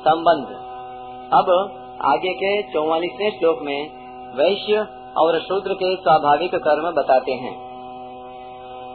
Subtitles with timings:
[0.00, 0.46] संबंध।
[1.32, 1.48] अब
[2.04, 3.90] आगे के चौवालीसवें श्लोक में
[4.36, 4.86] वैश्य
[5.18, 7.70] और शूद्र के स्वाभाविक कर्म बताते हैं।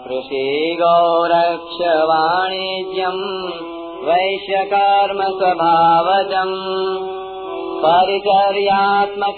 [0.08, 3.20] कृषि गौरक्ष वाणिज्यम
[4.08, 6.52] वैश्य कर्म स्वभावजम
[7.86, 9.38] परिचर्यात्मक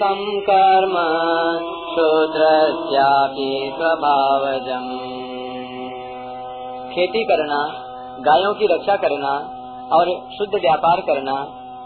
[0.50, 0.96] कर्म
[1.92, 2.48] शूद्र
[3.76, 4.88] स्वभावजम।
[6.96, 7.84] खेती करना,
[8.20, 9.57] गायों की रक्षा करना
[9.92, 11.34] और शुद्ध व्यापार करना,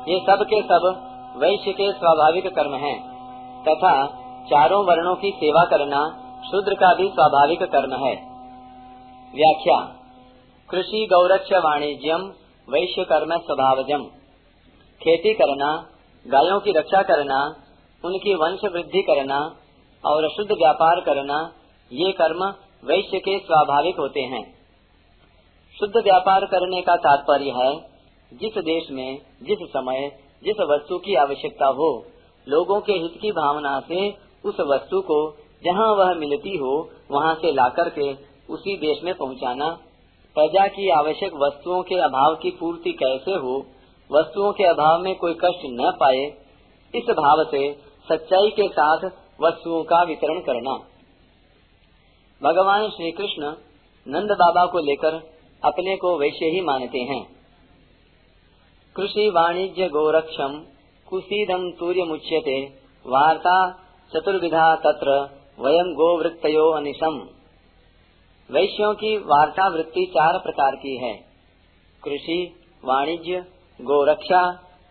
[0.09, 2.99] ये सब के सब वैश्य के स्वाभाविक कर्म हैं,
[3.63, 4.05] तथा
[4.43, 6.17] चारों वर्णों की सेवा करना
[6.51, 8.13] शूद्र का भी स्वाभाविक कर्म है।
[9.35, 9.95] व्याख्या,
[10.69, 12.21] कृषि गौरक्ष वाणिज्यम
[12.69, 14.03] वैश्य कर्म स्वभावजम।
[15.01, 15.85] खेती करना,
[16.27, 17.55] गायों की रक्षा करना,
[18.05, 19.55] उनकी वंश वृद्धि करना
[20.05, 21.51] और शुद्ध व्यापार करना,
[21.91, 22.43] ये कर्म
[22.85, 24.61] वैश्य के स्वाभाविक होते हैं।
[25.79, 27.90] शुद्ध व्यापार करने का तात्पर्य है
[28.33, 30.11] जिस देश में, जिस समय,
[30.43, 32.05] जिस वस्तु की आवश्यकता हो,
[32.49, 34.09] लोगों के हित की भावना से
[34.45, 38.13] उस वस्तु को जहाँ वह मिलती हो, वहाँ से लाकर के
[38.53, 39.69] उसी देश में पहुँचाना।
[40.35, 43.65] प्रजा की आवश्यक वस्तुओं के अभाव की पूर्ति कैसे हो,
[44.11, 46.25] वस्तुओं के अभाव में कोई कष्ट न पाए,
[46.95, 47.73] इस भाव से
[48.11, 49.05] सच्चाई के साथ
[49.41, 50.79] वस्तुओं का वितरण करना।
[52.43, 53.43] भगवान श्री कृष्ण
[54.07, 55.15] नंद बाबा को लेकर
[55.63, 57.40] अपने को वैसे ही मानते हैं।
[58.95, 60.65] कृषि वाणिज्य गोरक्षम
[61.07, 62.65] कुशीदम तूर्य मुच्यते
[63.05, 63.71] वार्ता
[64.11, 65.13] चतुर्विधा तत्र
[65.59, 67.29] वयम गोवृत्तयो अनिशम।
[68.49, 71.13] वैश्यों की वार्ता वृत्ति चार प्रकार की है।
[72.03, 73.39] कृषि, वाणिज्य,
[73.81, 74.41] गोरक्षा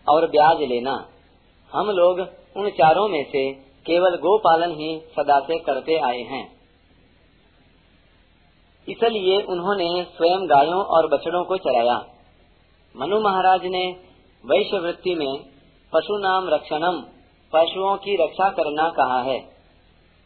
[0.09, 1.07] और ब्याज लेना।
[1.71, 2.19] हम लोग
[2.57, 3.51] उन चारों में से
[3.85, 6.59] केवल गोपालन ही सदा से करते आए हैं।
[8.87, 12.10] इसलिए उन्होंने स्वयं गायों और बछड़ों को चराया।
[12.95, 13.83] मनु महाराज ने
[14.43, 15.33] वैश्य वृत्ति में
[15.93, 16.99] पशु नाम रक्षणम,
[17.53, 19.39] पशुओं की रक्षा करना कहा है।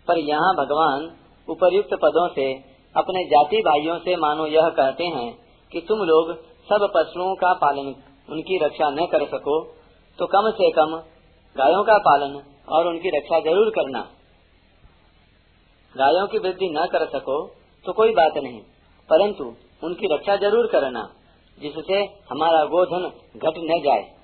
[0.07, 1.09] पर यहाँ भगवान
[1.47, 2.45] उपर्युक्त पदों से,
[2.95, 5.29] अपने जाति भाइयों से मानो यह कहते हैं
[5.71, 6.33] कि तुम लोग
[6.67, 7.93] सब पशुओं का पालन,
[8.29, 9.59] उनकी रक्षा न कर सको
[10.19, 10.95] तो कम से कम
[11.55, 13.99] गायों का पालन और उनकी रक्षा ज़रूर करना।
[15.95, 17.37] गायों की वृद्धि न कर सको
[17.85, 18.59] तो कोई बात नहीं,
[19.09, 19.43] परंतु
[19.83, 21.03] उनकी रक्षा ज़रूर करना।
[21.59, 24.15] जिससे हमारा गोधन घट न जाए।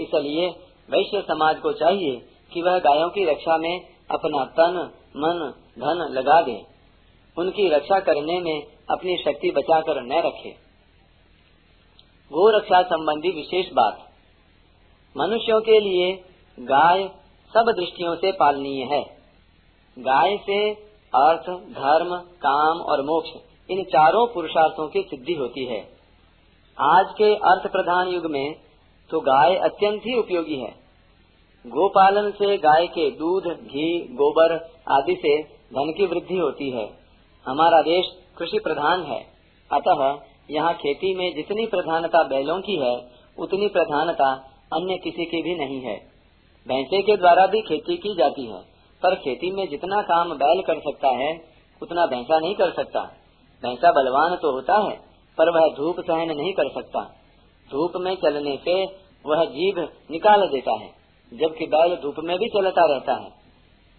[0.00, 0.48] इसलिए
[0.90, 3.80] वैश्य समाज को चाहिए कि वह गायों की रक्षा में
[4.10, 6.66] अपना तन, मन, धन लगा दे।
[7.38, 10.50] उनकी रक्षा करने में अपनी शक्ति बचाकर न रखे।
[12.32, 14.10] गो रक्षा संबंधी विशेष बात।
[15.16, 16.24] मनुष्यों के लिए
[16.60, 17.08] गाय
[17.54, 19.02] सब दृष्टियों से पालनीय है।
[19.98, 20.74] गाय से
[21.14, 23.30] अर्थ, धर्म, काम और मोक्ष
[23.70, 25.97] इन चारों पुरुषार्थों की सिद्धि होती है।
[26.80, 28.54] आज के अर्थ प्रधान युग में
[29.10, 30.70] तो गाय अत्यंत ही उपयोगी है।
[31.66, 34.54] गोपालन से गाय के दूध, घी, गोबर
[34.90, 36.90] आदि से धन की वृद्धि होती है।
[37.46, 38.06] हमारा देश
[38.38, 39.26] कृषि प्रधान है।
[39.72, 40.18] अतः
[40.50, 44.30] यहाँ खेती में जितनी प्रधानता बैलों की है, उतनी प्रधानता
[44.72, 45.96] अन्य किसी की भी नहीं है।
[46.68, 48.60] भैंसे के द्वारा भी खेती की जाती है,
[49.02, 51.44] पर खेती में जितना काम बैल कर सकता है,
[51.82, 53.00] उतना भैंसा नहीं कर सकता।
[53.62, 55.07] भैंसा बलवान तो होता है
[55.38, 57.02] पर वह धूप सहन नहीं कर सकता।
[57.70, 58.84] धूप में चलने से
[59.26, 59.78] वह जीभ
[60.10, 60.90] निकाल देता है,
[61.34, 63.30] जबकि बैल धूप में भी चलता रहता है।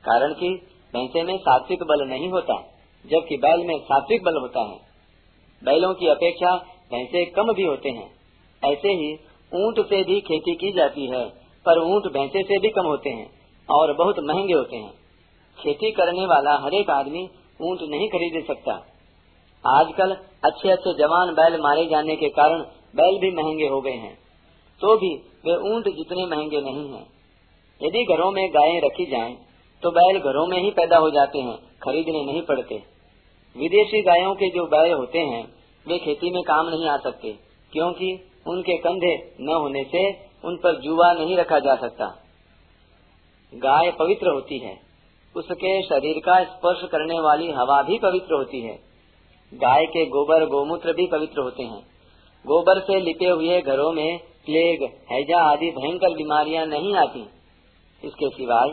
[0.04, 0.50] कारण कि
[0.94, 2.54] भैंसे में सात्विक बल नहीं होता,
[3.06, 4.78] जबकि बैल में सात्विक बल होता है।
[5.64, 6.56] बैलों की अपेक्षा
[6.92, 8.12] भैंसे कम भी होते हैं।
[8.64, 9.14] ऐसे ही
[9.54, 11.30] ऊँट से भी खेती की जाती है,
[11.66, 13.30] पर ऊँट भैंसे से भी कम होते हैं
[13.70, 14.92] और बहुत महँगे होते हैं।
[15.60, 17.30] खेती करने वाला हरेक आदमी
[17.62, 18.86] ऊँट नहीं खरीद सकता।
[19.64, 22.62] आजकल अच्छे अच्छे जवान बैल मारे जाने के कारण
[22.96, 24.18] बैल भी महँगे हो गए हैं।
[24.82, 25.10] तो भी
[25.46, 27.06] वे ऊँट जितने महँगे नहीं हैं।
[27.82, 29.36] यदि घरों में गायें रखी जाएँ,
[29.84, 32.76] तो बैल घरों में ही पैदा हो जाते हैं खरीदने नहीं पड़ते।
[33.56, 35.44] विदेशी गायों के जो बैल होते हैं
[35.86, 37.32] वे खेती में काम नहीं आ सकते
[37.74, 38.12] क्योंकि
[38.48, 40.10] उनके कंधे न होने से
[40.44, 42.06] उन पर जुआ नहीं रखा जा सकता।
[43.54, 44.78] गाय पवित्र होती है
[45.36, 48.89] उसके शरीर का स्पर्श करने वाली हवा भी पवित्र होती है।
[49.54, 51.82] गाय के गोबर गोमूत्र भी पवित्र होते हैं।
[52.46, 57.22] गोबर से लिपे हुए घरों में प्लेग हैजा आदि भयंकर बीमारियाँ नहीं आती।
[58.04, 58.70] इसके सिवाय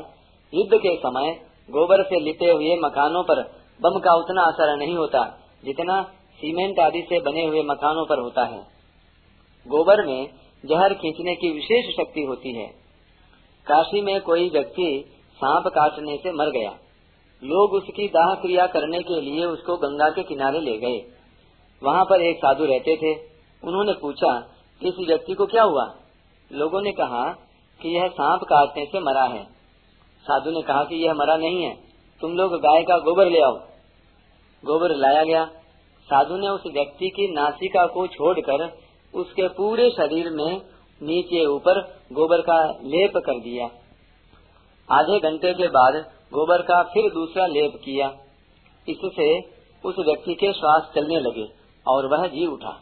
[0.53, 1.33] युद्ध के समय
[1.71, 3.43] गोबर से लिपे हुए मकानों पर
[3.81, 5.25] बम का उतना असर नहीं होता,
[5.65, 6.03] जितना
[6.35, 8.61] सीमेंट आदि से बने हुए मकानों पर होता है।
[9.67, 10.29] गोबर में
[10.65, 12.67] जहर खींचने की विशेष शक्ति होती है।
[13.67, 15.05] काशी में कोई व्यक्ति
[15.37, 16.71] सांप काटने से मर गया।
[17.45, 21.13] लोग उसकी दाह क्रिया करने के लिए उसको गंगा के किनारे ले गए।
[21.85, 23.19] वहाँ पर एक साधु रहते थे।
[23.65, 24.41] उन्होंने पूछा
[24.81, 25.95] कि इस व्यक्ति को क्या हुआ?
[26.53, 27.33] लोगों ने कहा
[27.83, 29.45] कि यह सांप काटने से मरा है।
[30.23, 31.77] साधु ने कहा कि यह मरा नहीं है।
[32.21, 33.53] तुम लोग गाय का गोबर ले आओ।
[34.65, 35.45] गोबर लाया गया।
[36.05, 40.63] साधु ने उस व्यक्ति की नासिका को छोड़कर उसके पूरे शरीर में
[41.03, 41.81] नीचे ऊपर
[42.13, 43.67] गोबर का लेप कर दिया।
[44.91, 48.07] आधे घंटे के बाद गोबर का फिर दूसरा लेप किया।
[48.89, 49.29] इससे
[49.85, 51.47] उस व्यक्ति के श्वास चलने लगे
[51.87, 52.73] और वह जी उठा।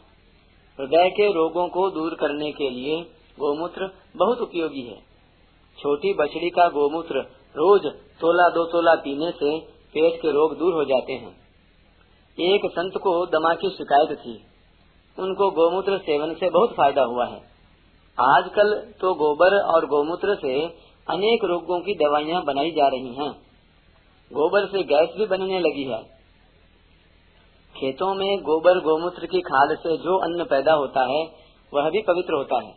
[0.79, 3.01] हृदय के रोगों को दूर करने के लिए
[3.37, 4.97] गोमूत्र बहुत उपयोगी है।
[5.77, 7.21] छोटी बछड़ी का गोमूत्र
[7.55, 7.85] रोज
[8.21, 9.59] तोला दो तोला पीने से
[9.93, 11.31] पेट के रोग दूर हो जाते हैं।
[12.37, 14.33] एक संत को दमा की शिकायत थी।
[15.17, 17.39] उनको गोमूत्र सेवन से बहुत फ़ायदा हुआ है।
[18.17, 20.55] आजकल तो गोबर और गोमूत्र से
[21.09, 23.31] अनेक रोगों की दवाइयाँ बनाई जा रही हैं।
[24.33, 26.03] गोबर से गैस भी बनने लगी है।
[27.75, 31.25] खेतों में गोबर गोमूत्र की खाद से जो अन्न पैदा होता है,
[31.73, 32.71] वह भी पवित्र होता है।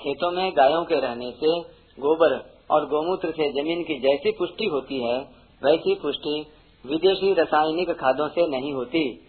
[0.00, 1.60] खेतों में गायों के रहने से
[1.98, 5.18] गोबर और गोमूत्र से ज़मीन की जैसी पुष्टि होती है,
[5.64, 6.46] वैसी पुष्टि
[6.86, 9.26] विदेशी रासायनिक खादों से नहीं होती।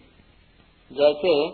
[0.92, 1.46] जैसे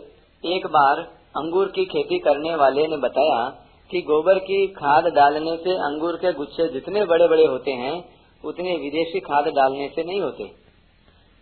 [0.57, 1.01] एक बार
[1.37, 6.33] अंगूर की खेती करने वाले ने बताया कि गोबर की खाद डालने से अंगूर के
[6.33, 8.05] गुच्छे जितने बड़े बड़े होते हैं,
[8.45, 10.45] उतने विदेशी खाद डालने से नहीं होते।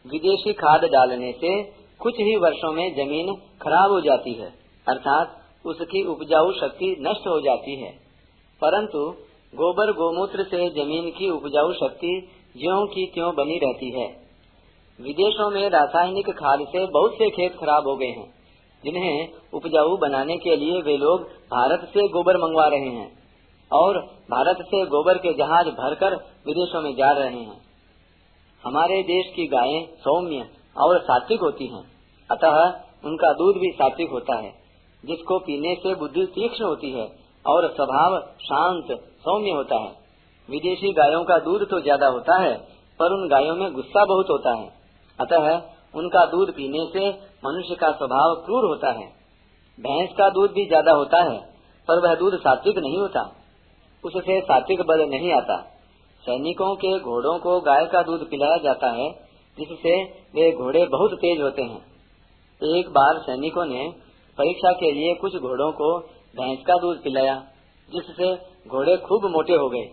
[0.06, 1.62] विदेशी खाद डालने से
[2.00, 4.54] कुछ ही वर्षों में ज़मीन खराब हो जाती है,
[4.88, 7.90] अर्थात उसकी उपजाऊ शक्ति नष्ट हो जाती है।
[8.62, 9.10] परंतु
[9.54, 14.06] गोबर गोमूत्र से ज़मीन की उपजाऊ शक्ति ज्यो की त्यों बनी रहती है।
[15.00, 18.35] विदेशों में रासायनिक खाद से बहुत से खेत खराब हो गए हैं।
[18.86, 21.22] जिन्हें उपजाऊ बनाने के लिए वे लोग
[21.52, 23.08] भारत से गोबर मंगवा रहे हैं
[23.70, 23.98] और
[24.30, 26.14] भारत से गोबर के जहाज़ भरकर
[26.46, 27.60] विदेशों में जा रहे हैं।
[28.62, 30.46] हमारे देश की गायें सौम्य
[30.76, 31.82] और सात्विक होती हैं,
[32.30, 32.56] अतः
[33.04, 34.52] उनका दूध भी सात्विक होता है,
[35.04, 37.06] जिसको पीने से बुद्धि तीक्ष्ण होती है
[37.44, 39.92] और स्वभाव शांत, सौम्य होता है।
[40.48, 42.56] विदेशी गायों का दूध तो ज़्यादा होता है,
[43.00, 44.68] पर उन गायों में गुस्सा बहुत होता है,
[45.18, 45.48] अतः
[45.96, 47.08] उनका दूध पीने से
[47.44, 49.06] मनुष्य का स्वभाव क्रूर होता है।
[49.78, 51.38] भैंस का दूध भी ज़्यादा होता है,
[51.88, 53.22] पर वह दूध सात्विक नहीं होता।
[54.04, 55.56] उससे सात्विक बल नहीं आता।
[56.24, 59.08] सैनिकों के घोड़ों को गाय का दूध पिलाया जाता है,
[59.58, 59.94] जिससे
[60.34, 63.88] वे घोड़े बहुत तेज होते हैं। एक बार सैनिकों ने
[64.38, 65.98] परीक्षा के लिए कुछ घोड़ों को
[66.34, 67.34] भैंस का दूध पिलाया,
[67.88, 68.34] जिससे
[68.68, 69.84] घोड़े खूब मोटे हो गए।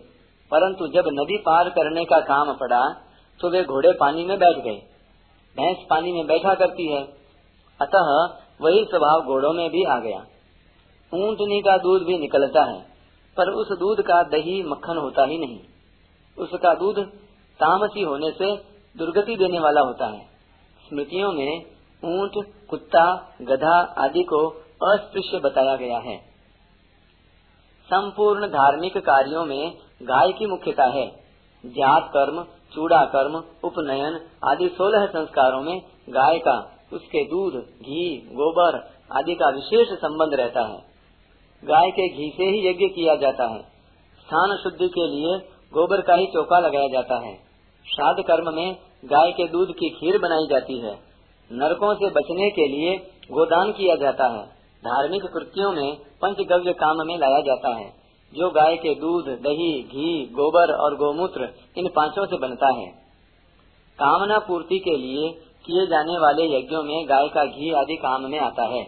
[0.50, 2.82] परंतु जब नदी पार करने का काम पड़ा
[3.40, 4.80] तो वे घोड़े पानी में बैठ गए।
[5.56, 7.02] भैंस पानी में बैठा करती है।
[7.80, 8.08] अतः
[8.60, 10.18] वही स्वभाव घोड़ों में भी आ गया।
[11.12, 12.80] ऊंटनी का दूध भी निकलता है,
[13.36, 15.60] पर उस दूध का दही मक्खन होता ही नहीं।
[16.38, 16.98] उसका दूध
[17.60, 18.56] तामसी होने से
[18.96, 20.20] दुर्गति देने वाला होता है।
[20.88, 21.62] स्मृतियों में
[22.04, 22.32] ऊँट,
[22.70, 23.04] कुत्ता,
[23.42, 24.48] गधा आदि को
[24.84, 26.16] अस्पृश्य बताया गया है।
[27.88, 31.06] संपूर्ण धार्मिक कार्यों में गाय की मुख्यता है।
[31.66, 38.94] जात, कर्म चूड़ा कर्म, उपनयन आदि सोलह संस्कारों में गाय का, उसके दूध, घी, गोबर
[39.12, 40.94] आदि का विशेष संबंध रहता है।
[41.64, 43.60] गाय के घी से ही यज्ञ किया जाता है।
[44.20, 45.38] स्थान शुद्धि के लिए
[45.72, 47.34] गोबर का ही चौका लगाया जाता है।
[47.94, 50.98] श्राद्ध कर्म में गाय के दूध की खीर बनाई जाती है।
[51.52, 52.96] नरकों से बचने के लिए
[53.32, 54.46] गोदान किया जाता है।
[54.84, 58.03] धार्मिक कृत्यों में पंचगव्य काम में लाया जाता है।
[58.34, 62.86] जो गाय के दूध, दही, घी, गोबर और गोमूत्र इन पाँचों से बनता है।
[63.98, 65.30] कामना पूर्ति के लिए
[65.66, 68.86] किए जाने वाले यज्ञों में गाय का घी आदि काम में आता है।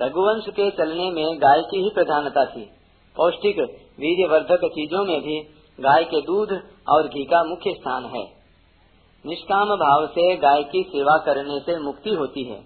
[0.00, 2.70] रघुवंश के चलने में गाय की ही प्रधानता थी।
[3.16, 3.58] पौष्टिक,
[4.00, 5.40] वीर्यवर्धक चीज़ों में भी
[5.80, 6.52] गाय के दूध
[6.88, 8.24] और घी का मुख्य स्थान है।
[9.26, 12.60] निष्काम भाव से गाय की सेवा करने से मुक्ति होती है।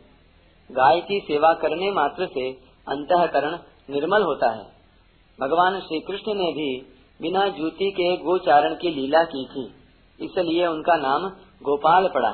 [0.72, 2.50] गाय की सेवा करने मात्र से
[2.88, 3.58] अंतकरण
[3.90, 4.75] निर्मल होता है।
[5.38, 6.68] भगवान श्री कृष्ण ने भी
[7.20, 9.64] बिना जूती के गोचारण की लीला की थी।
[10.20, 11.28] इसलिए उनका नाम
[11.62, 12.30] गोपाल पड़ा।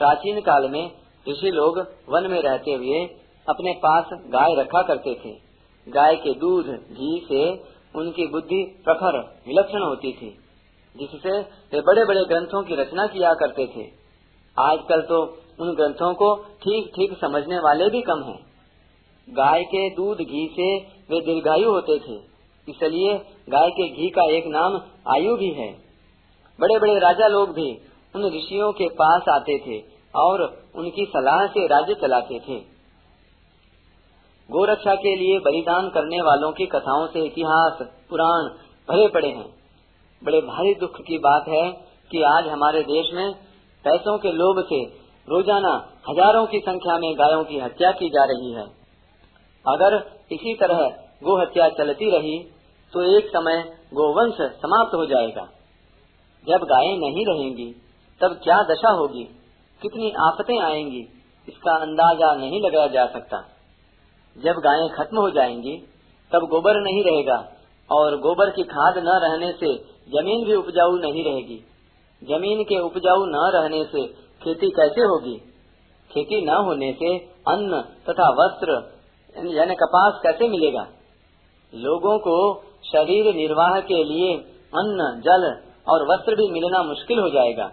[0.00, 0.90] प्राचीन काल में
[1.26, 3.04] ऋषि लोग वन में रहते हुए
[3.46, 5.34] अपने पास गाय रखा करते थे।
[5.86, 7.42] गाय के दूध, घी से
[7.94, 10.30] उनकी बुद्धि प्रखर, विलक्षण होती थी,
[10.96, 11.38] जिससे
[11.72, 13.88] वे बड़े बड़े ग्रंथों की रचना किया करते थे।
[14.56, 15.22] आजकल तो
[15.60, 18.38] उन ग्रंथों को ठीक ठीक समझने वाले भी कम हैं।
[19.28, 20.78] गाय के दूध, घी से
[21.10, 22.18] वे दीर्घायु होते थे।
[22.68, 23.14] इसलिए
[23.48, 25.70] गाय के घी का एक नाम आयु भी है।
[26.58, 27.70] बड़े बड़े राजा लोग भी
[28.14, 29.78] उन ऋषियों के पास आते थे
[30.14, 30.42] और
[30.74, 32.58] उनकी सलाह से राज्य चलाते थे।
[34.48, 37.78] गोरक्षा के लिए बलिदान करने वालों की कथाओं से इतिहास,
[38.10, 38.48] पुराण
[38.88, 39.48] भरे पड़े हैं।
[40.22, 41.70] बड़े भारी दुख की बात है
[42.10, 43.32] कि आज हमारे देश में
[43.84, 44.82] पैसों के लोभ से
[45.28, 45.72] रोज़ाना
[46.08, 48.64] हज़ारों की संख्या में गायों की हत्या की जा रही है।
[49.64, 49.94] अगर
[50.32, 50.78] इसी तरह
[51.24, 52.38] गो हत्या चलती रही
[52.92, 53.62] तो एक समय
[53.94, 55.42] गोवंश समाप्त हो जाएगा।
[56.44, 57.66] जब गायें नहीं रहेंगी,
[58.20, 59.24] तब क्या दशा होगी?
[59.82, 61.00] कितनी आफतें आएँगी?
[61.48, 63.40] इसका अंदाज़ा नहीं लगाया जा सकता।
[64.36, 65.76] जब गायें खत्म हो जाएँगी,
[66.32, 67.38] तब गोबर नहीं रहेगा,
[67.90, 69.74] और गोबर की खाद न रहने से
[70.10, 71.58] ज़मीन भी उपजाऊ नहीं रहेगी।
[72.22, 74.06] ज़मीन के उपजाऊ न रहने से
[74.42, 75.36] खेती कैसे होगी?
[76.10, 77.16] खेती न होने से
[77.48, 78.99] अन्न तथा वस्त्र
[79.46, 80.86] यानी कपास कैसे मिलेगा?
[81.74, 84.34] लोगों को शरीर निर्वाह के लिए
[84.78, 87.72] अन्न, जल और वस्त्र भी मिलना मुश्किल हो जाएगा।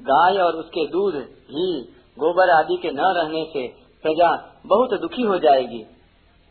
[0.00, 1.14] गाय और उसके दूध,
[1.50, 1.80] घी,
[2.18, 3.68] गोबर आदि के न रहने से
[4.02, 5.82] प्रजा बहुत दुखी हो जाएगी।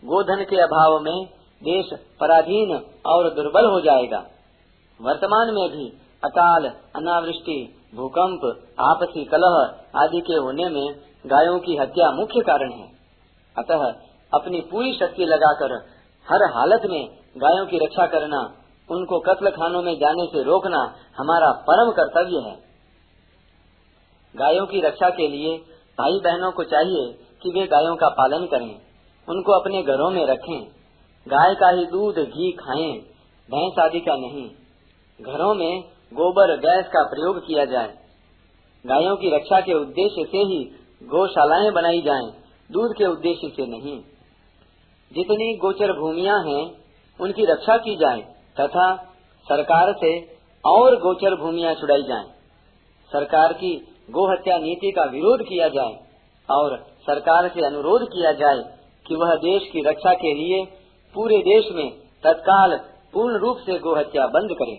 [0.06, 1.26] गोधन के अभाव में
[1.64, 4.26] देश पराधीन और दुर्बल हो जाएगा।
[5.02, 5.90] वर्तमान में भी
[6.24, 10.96] अकाल, अनावृष्टि, भूकंप, आपसी कलह आदि के होने में
[11.26, 12.88] गायों की हत्या मुख्य कारण है।
[13.58, 13.94] अतः
[14.34, 15.74] अपनी पूरी शक्ति लगाकर
[16.28, 17.02] हर हालत में
[17.38, 18.42] गायों की रक्षा करना
[18.90, 20.82] उनको कत्ल खानों में जाने से रोकना
[21.18, 22.56] हमारा परम कर्तव्य है।
[24.36, 25.58] गायों की रक्षा के लिए
[25.98, 27.12] भाई बहनों को चाहिए
[27.44, 28.72] कि वे गायों का पालन करें
[29.28, 30.62] उनको अपने घरों में रखें
[31.28, 32.92] गाय का ही दूध घी खाएँ
[33.50, 34.48] भैंस आदि का नहीं
[35.20, 35.82] घरों में
[36.14, 37.94] गोबर गैस का प्रयोग किया जाए।
[38.86, 40.60] गायों की रक्षा के उद्देश्य से ही
[41.04, 42.28] गौशालाएँ बनाई जाएँ,
[42.70, 43.96] दूध के उद्देश्य से नहीं।
[45.14, 46.64] जितनी गोचर भूमिया हैं,
[47.20, 48.22] उनकी रक्षा की जाए
[48.60, 48.96] तथा
[49.48, 50.12] सरकार से
[50.66, 52.24] और गोचर भूमिया छुड़ाई जाए।
[53.12, 53.76] सरकार की
[54.12, 56.00] गोहत्या नीति का विरोध किया जाए
[56.50, 58.64] और सरकार से अनुरोध किया जाए
[59.08, 60.64] कि वह देश की रक्षा के लिए
[61.16, 61.90] पूरे देश में
[62.24, 62.78] तत्काल
[63.14, 64.76] पूर्ण रूप से गोहत्या बंद करे।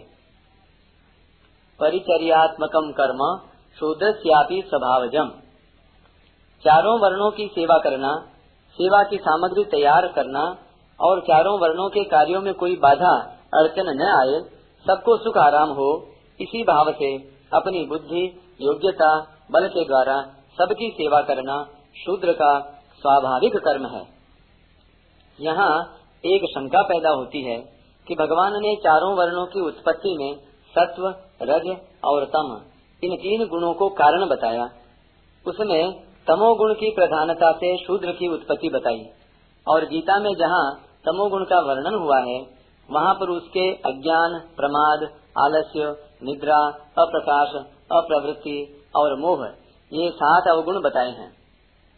[1.81, 3.49] परिचर्यात्मकम कर्म
[3.81, 5.29] शूद्रस्यापि स्वभावजम।
[6.65, 8.13] चारों वर्णों की सेवा करना
[8.79, 10.41] सेवा की सामग्री तैयार करना
[11.01, 13.13] और चारों वर्णों के कार्यों में कोई बाधा
[13.55, 14.41] अड़चन न आए,
[14.87, 15.87] सबको सुख आराम हो।
[16.41, 17.15] इसी भाव से
[17.53, 18.25] अपनी बुद्धि,
[18.61, 19.11] योग्यता,
[19.53, 20.17] बल के द्वारा
[20.59, 21.57] सबकी सेवा करना
[21.97, 22.53] शूद्र का
[23.03, 24.03] स्वाभाविक कर्म है।
[25.39, 25.73] यहाँ
[26.25, 27.59] एक शंका पैदा होती है
[28.07, 30.35] कि भगवान ने चारों वर्णों की उत्पत्ति में
[30.75, 31.07] सत्व,
[31.43, 32.61] रज और तम
[33.03, 34.65] इन तीन गुणों को कारण बताया।
[35.47, 39.07] उसमें तमोगुण की प्रधानता से शूद्र की उत्पत्ति बताई।
[39.69, 40.75] और गीता में जहाँ
[41.07, 42.41] तमोगुण का वर्णन हुआ है,
[42.91, 45.03] वहाँ पर उसके अज्ञान, प्रमाद,
[45.39, 46.59] आलस्य, निद्रा,
[46.99, 47.49] अप्रकाश,
[47.93, 49.47] अप्रवृत्ति और मोह,
[49.93, 51.33] ये सात अवगुण बताए हैं।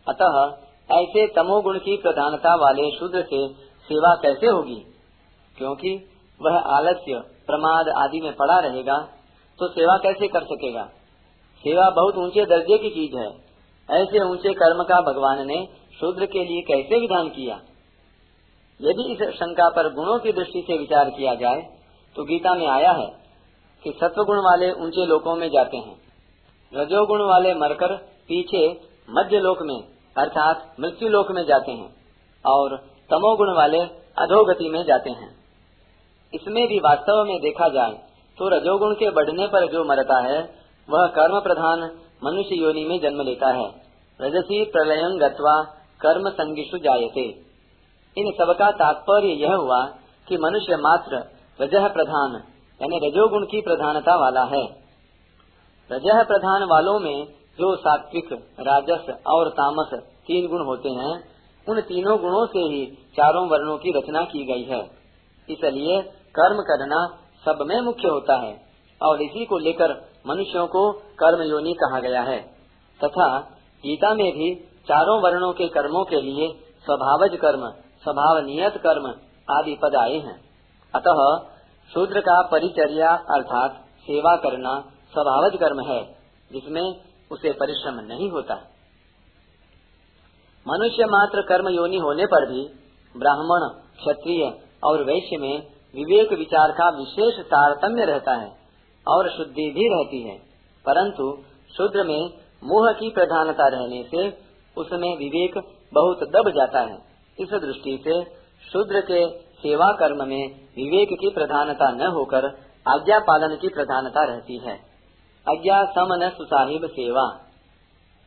[0.09, 0.53] अतः
[0.97, 3.49] ऐसे तमोगुण की प्रधानता वाले शूद्र से
[3.89, 4.85] सेवा कैसे होगी?
[5.59, 6.11] क्योंकि
[6.43, 9.09] वह आलस्य, प्रमाद आदि में पड़ा रहेगा
[9.59, 10.85] तो सेवा कैसे कर सकेगा?
[11.59, 13.46] सेवा बहुत ऊँचे दर्जे की चीज़ है।
[13.89, 15.57] ऐसे ऊँचे कर्म का भगवान ने
[16.01, 17.61] शूद्र के लिए कैसे विधान किया?
[18.81, 21.63] यदि इस शंका पर गुणों की दृष्टि से विचार किया जाए
[22.17, 23.07] तो गीता में आया है
[23.85, 25.97] कि सत्व गुण वाले ऊँचे लोकों में जाते हैं।
[26.73, 27.95] रजोगुण वाले मरकर
[28.29, 28.63] पीछे
[29.09, 29.77] मध्य लोक में,
[30.17, 31.89] अर्थात मृत्यु लोक में जाते हैं,
[32.45, 32.77] और
[33.11, 33.81] तमोगुण वाले
[34.19, 35.29] अधोगति में जाते हैं।
[36.33, 37.93] इसमें भी वास्तव में देखा जाए
[38.39, 40.41] तो रजोगुण के बढ़ने पर जो मरता है,
[40.89, 41.89] वह कर्म प्रधान
[42.23, 43.67] मनुष्य योनि में जन्म लेता है।
[44.21, 45.55] रजसी प्रलय गत्वा
[46.01, 47.25] कर्म संगिशु जायते।
[48.17, 49.85] इन सब का तात्पर्य यह हुआ
[50.29, 51.17] कि मनुष्य मात्र
[51.61, 52.43] रजह प्रधान,
[52.81, 54.65] यानी रजोगुण की प्रधानता वाला है।
[55.91, 57.27] रजह प्रधान वालों में
[57.59, 59.91] जो सात्विक, राजस और तामस
[60.27, 61.15] तीन गुण होते हैं,
[61.67, 64.81] उन तीनों गुणों से ही चारों वर्णों की रचना की गई है।
[65.49, 66.03] इसलिए
[66.35, 67.07] कर्म करना
[67.45, 68.61] सब में मुख्य होता है,
[69.03, 69.93] और इसी को लेकर
[70.27, 72.41] मनुष्यों को कर्म योनि कहा गया है।
[73.05, 73.39] तथा
[73.83, 74.55] गीता में भी
[74.89, 76.49] चारों वर्णों के कर्मों के लिए
[76.85, 77.71] स्वभावज कर्म
[78.03, 79.15] स्वभाव नियत कर्म
[79.51, 80.41] आदि पद आए हैं।
[80.95, 81.49] अतः
[81.95, 84.81] शूद्र का परिचर्या अर्थात सेवा करना
[85.13, 86.05] स्वभावज कर्म है,
[86.53, 88.55] जिसमें उसे परिश्रम नहीं होता।
[90.69, 92.69] मनुष्य मात्र कर्म योनि होने पर भी
[93.17, 98.66] ब्राह्मण, क्षत्रिय और वैश्य में विवेक विचार का विशेष तारतम्य रहता है।
[99.09, 100.39] और शुद्धि भी रहती है।
[100.87, 101.39] परंतु
[101.77, 102.31] शुद्र में
[102.65, 104.29] मोह की प्रधानता रहने से
[104.77, 105.55] उसमें विवेक
[105.95, 106.99] बहुत दब जाता है।
[107.41, 108.25] इस दृष्टि से
[108.73, 112.45] शुद्र के सेवा कर्म में विवेक की प्रधानता न होकर
[112.89, 114.75] आज्ञा पालन की प्रधानता रहती है।
[115.49, 117.41] आज्ञा समन सुसाहिब सेवा।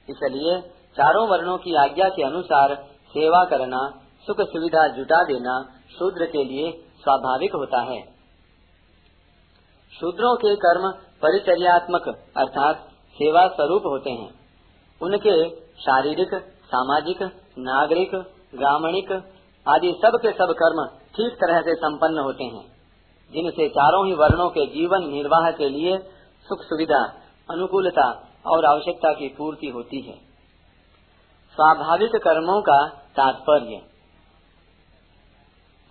[0.09, 0.61] इसलिए
[0.97, 2.75] चारों वर्णों की आज्ञा के अनुसार
[3.09, 5.69] सेवा करना, सुख सुविधा जुटा देना
[5.99, 8.18] शूद्र के लिए स्वाभाविक होता है।
[9.93, 14.29] शूद्रों के कर्म परिचर्यात्मक अर्थात सेवा स्वरूप होते हैं।
[15.01, 17.23] उनके शारीरिक, सामाजिक,
[17.57, 18.11] नागरिक,
[18.55, 19.11] ग्रामीणिक
[19.67, 22.65] आदि सब के सब कर्म ठीक तरह से संपन्न होते हैं।
[23.33, 25.97] जिनसे चारों ही वर्णों के जीवन निर्वाह के लिए
[26.47, 27.13] सुख सुविधा,
[27.51, 30.15] अनुकूलता और आवश्यकता की पूर्ति होती है।
[31.55, 33.81] स्वाभाविक कर्मों का तात्पर्य।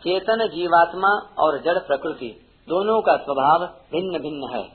[0.03, 4.69] चेतन जीवात्मा और जड़ प्रकृति दोनों का स्वभाव भिन्न भिन्न है।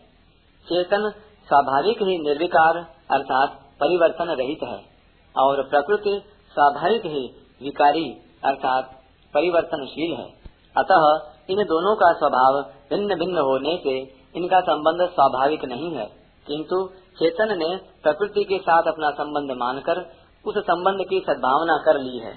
[0.66, 1.12] चेतन
[1.48, 2.78] स्वाभाविक ही निर्विकार
[3.12, 4.82] अर्थात परिवर्तन रहित है
[5.38, 6.22] और प्रकृति
[6.54, 7.28] स्वाभाविक ही
[7.64, 8.14] विकारी
[8.46, 8.92] अर्थात
[9.34, 10.26] परिवर्तनशील है।
[10.78, 14.00] अतः इन दोनों का स्वभाव भिन्न भिन्न होने से
[14.36, 16.06] इनका संबंध स्वाभाविक नहीं है।
[16.48, 20.02] किंतु चेतन ने प्रकृति के साथ अपना संबंध मानकर
[20.46, 22.34] उस संबंध की सद्भावना कर ली है।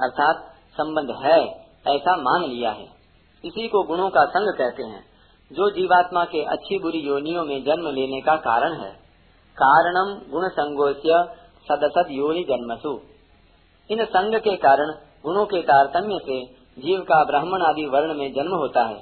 [0.00, 0.36] अर्थात
[0.72, 1.48] संबंध है,
[1.88, 2.97] ऐसा मान लिया है।
[3.44, 5.04] इसी को गुणों का संग कहते हैं,
[5.52, 8.90] जो जीवात्मा के अच्छी बुरी योनियों में जन्म लेने का कारण है।
[9.62, 11.34] कारणम गुण संगोच्य
[11.68, 13.00] सदसद योनि जन्मसु।
[13.90, 14.86] इन संग के कारण
[15.24, 16.44] गुणों के तारतम्य से
[16.82, 18.98] जीव का ब्राह्मण आदि वर्ण में जन्म होता है।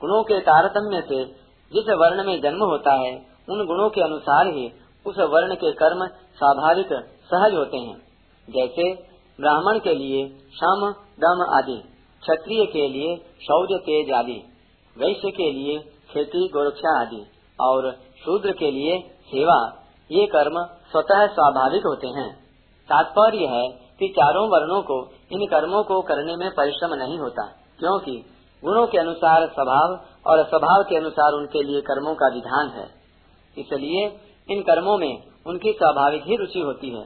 [0.00, 1.24] गुणों के तारतम्य से
[1.72, 4.72] जिस वर्ण में जन्म होता है, उन गुणों के अनुसार ही
[5.06, 6.88] उस वर्ण के कर्म स्वाभाविक
[7.24, 7.96] सहज होते हैं।
[8.50, 8.94] जैसे
[9.40, 14.42] ब्राह्मण के लिए शम, दम आदि। क्षत्रिय के लिए, शौर्य तेज आदि
[14.96, 15.78] वैश्य के लिए
[16.10, 17.26] खेती, गोरक्षा आदि,
[17.60, 17.92] और
[18.24, 22.32] शूद्र के लिए सेवा, ये कर्म स्वतः स्वाभाविक होते हैं।
[22.88, 27.46] तात्पर्य है कि चारों वर्णों को, इन कर्मों को करने में परिश्रम नहीं होता,
[27.78, 28.24] क्योंकि
[28.64, 32.88] गुणों के अनुसार स्वभाव और स्वभाव के अनुसार उनके लिए कर्मों का विधान है।
[33.58, 34.20] इसलिए
[34.50, 37.04] इन कर्मों में उनकी स्वाभाविक ही रुचि होती है।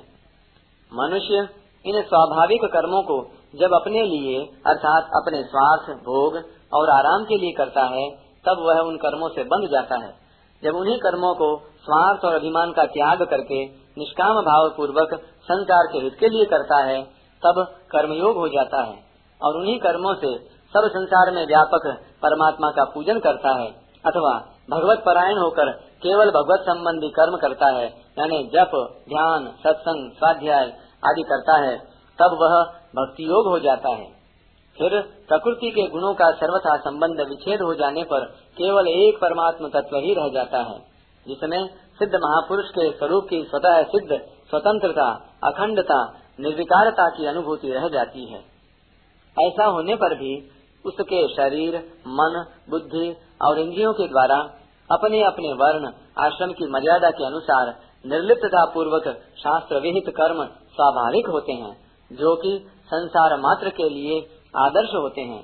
[0.92, 1.48] मनुष्य
[1.86, 3.20] इन स्वाभाविक कर्मों को
[3.54, 6.36] जब अपने लिए, अर्थात अपने स्वार्थ, भोग
[6.72, 8.10] और आराम के लिए करता है,
[8.46, 10.14] तब वह उन कर्मों से बंध जाता है।
[10.62, 13.64] जब उन्हीं कर्मों को स्वार्थ और अभिमान का त्याग करके
[13.98, 17.02] निष्काम भाव पूर्वक संसार के हित के लिए करता है,
[17.42, 18.98] तब कर्मयोग हो जाता है
[19.40, 20.38] और उन्हीं कर्मों से
[20.74, 21.86] सब संसार में व्यापक
[22.22, 23.66] परमात्मा का पूजन करता है
[24.06, 24.32] अथवा
[24.70, 25.70] भगवत परायण होकर
[26.02, 27.84] केवल भगवत संबंधी कर्म करता है,
[28.18, 28.70] यानी जप,
[29.08, 30.64] ध्यान, सत्संग, स्वाध्याय
[31.04, 31.76] आदि करता है,
[32.18, 34.06] तब वह भक्ति योग हो जाता है।
[34.76, 38.24] फिर प्रकृति के गुणों का सर्वथा संबंध विच्छेद हो जाने पर
[38.56, 40.78] केवल एक परमात्म तत्व ही रह जाता है,
[41.26, 41.58] जिसमें
[41.98, 45.08] सिद्ध महापुरुष के स्वरूप की स्वतः सिद्ध, स्वतंत्रता,
[45.44, 45.98] अखंडता,
[46.40, 48.40] निर्विकारता की अनुभूति रह जाती है।
[49.36, 50.32] ऐसा होने पर भी
[50.84, 51.76] उसके शरीर,
[52.08, 54.36] मन, बुद्धि और इंद्रियों के द्वारा
[54.90, 57.74] अपने अपने वर्ण, आश्रम की मर्यादा के अनुसार
[58.06, 61.76] निर्लिप्तता पूर्वक शास्त्र विहित कर्म स्वाभाविक होते हैं,
[62.10, 62.50] जो कि
[62.92, 64.20] संसार मात्र के लिए
[64.58, 65.42] आदर्श होते हैं।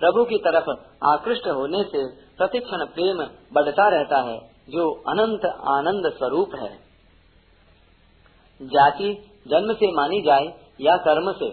[0.00, 0.70] प्रभु की तरफ़
[1.06, 2.06] आकृष्ट होने से
[2.38, 6.72] प्रतिक्षण प्रेम बढ़ता रहता है, जो अनंत आनंद स्वरूप है।
[8.60, 9.12] जाति
[9.46, 10.46] जन्म से मानी जाए
[10.80, 11.48] या कर्म से,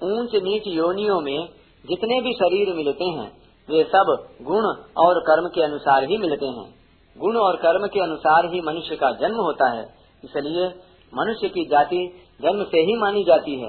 [0.00, 1.48] ऊंच नीच योनियों में
[1.84, 3.30] जितने भी शरीर मिलते हैं,
[3.68, 4.66] वे सब गुण
[4.98, 6.68] और कर्म के अनुसार ही मिलते हैं।
[7.16, 9.84] गुण और कर्म के अनुसार ही मनुष्य का जन्म होता है,
[10.24, 10.68] इसलिए
[11.14, 13.68] मनुष्य की जाति जन्म से ही मानी जाती है।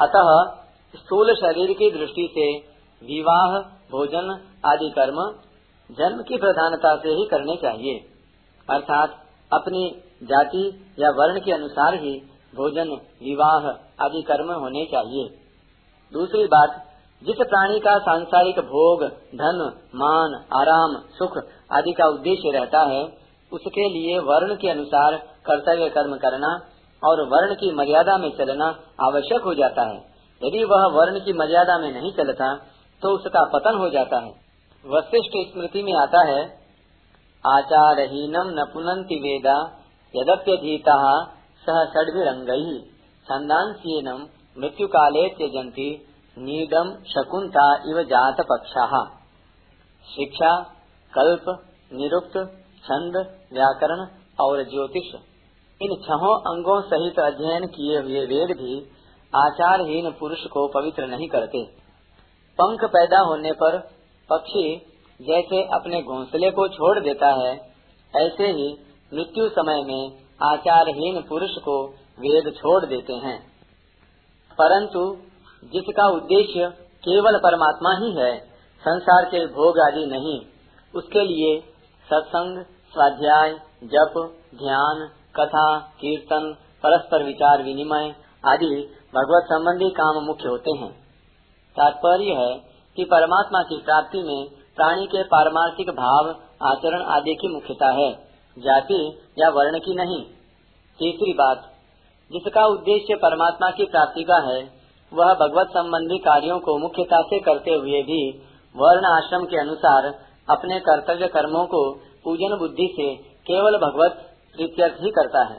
[0.00, 0.42] अतः
[0.96, 2.58] स्थूल शरीर की दृष्टि से
[3.06, 3.58] विवाह,
[3.90, 5.40] भोजन आदि कर्म
[5.94, 8.00] जन्म की प्रधानता से ही करने चाहिए।
[8.70, 12.22] अर्थात अपनी जाति या वर्ण के अनुसार ही
[12.54, 12.88] भोजन,
[13.22, 13.70] विवाह
[14.06, 15.28] आदि कर्म होने चाहिए।
[16.12, 16.84] दूसरी बात,
[17.24, 19.02] जिस प्राणी का सांसारिक भोग,
[19.34, 21.38] धन, मान, आराम, सुख
[21.72, 23.04] आदि का उद्देश्य रहता है,
[23.52, 25.14] उसके लिए वर्ण के अनुसार
[25.48, 26.50] कर्तव्य कर्म करना
[27.02, 28.66] और वर्ण की मर्यादा में चलना
[29.00, 29.98] आवश्यक हो जाता है।
[30.42, 32.54] यदि वह वर्ण की मर्यादा में नहीं चलता
[33.02, 34.30] तो उसका पतन हो जाता है।
[34.84, 36.40] वशिष्ठ स्मृति में आता है
[37.44, 39.56] आचारहीनम न पुनंति वेदा
[40.14, 40.98] यद्यधीता
[41.64, 42.50] सह षडभिरंग
[44.56, 45.88] मृत्यु काले त्यजंती
[46.36, 48.84] नीडम शकुंता इव जात पक्षा
[50.06, 50.50] शिक्षा,
[51.12, 51.46] कल्प,
[51.92, 52.36] निरुक्त,
[52.84, 53.16] छंद,
[53.52, 54.00] व्याकरण
[54.40, 55.10] और ज्योतिष।
[55.82, 58.90] इन छहों अंगों सहित अध्ययन किए हुए वेद भी
[59.36, 61.64] आचारहीन पुरुष को पवित्र नहीं करते।
[62.58, 63.78] पंख पैदा होने पर
[64.30, 64.76] पक्षी
[65.22, 67.52] जैसे अपने घोंसले को छोड़ देता है,
[68.16, 68.78] ऐसे ही
[69.14, 70.10] मृत्यु समय में
[70.42, 71.86] आचारहीन पुरुष को
[72.20, 73.46] वेद छोड़ देते हैं।
[74.52, 75.16] परंतु
[75.64, 78.40] जिसका उद्देश्य केवल परमात्मा ही है,
[78.80, 80.40] संसार के भोग आदि नहीं,
[80.94, 81.60] उसके लिए
[82.04, 83.52] सत्संग, स्वाध्याय,
[83.84, 88.14] जप, ध्यान कथा, कीर्तन, परस्पर विचार विनिमय
[88.46, 90.90] आदि भगवत संबंधी काम मुख्य होते हैं।
[91.76, 92.54] तात्पर्य है
[92.96, 96.28] कि परमात्मा की प्राप्ति में प्राणी के पारमार्थिक भाव,
[96.62, 98.12] आचरण आदि की मुख्यता है,
[98.58, 100.22] जाति या वर्ण की नहीं।
[100.98, 101.72] तीसरी बात,
[102.32, 104.78] जिसका उद्देश्य परमात्मा की प्राप्ति का है,
[105.12, 108.30] वह भगवत संबंधी कार्यों को मुख्यता से करते हुए भी
[108.76, 110.14] वर्ण आश्रम के अनुसार
[110.50, 111.92] अपने कर्तव्य कर्मों को
[112.24, 113.14] पूजन बुद्धि से
[113.46, 114.27] केवल भगवत
[114.58, 115.58] प्रीत्यर्थ ही करता है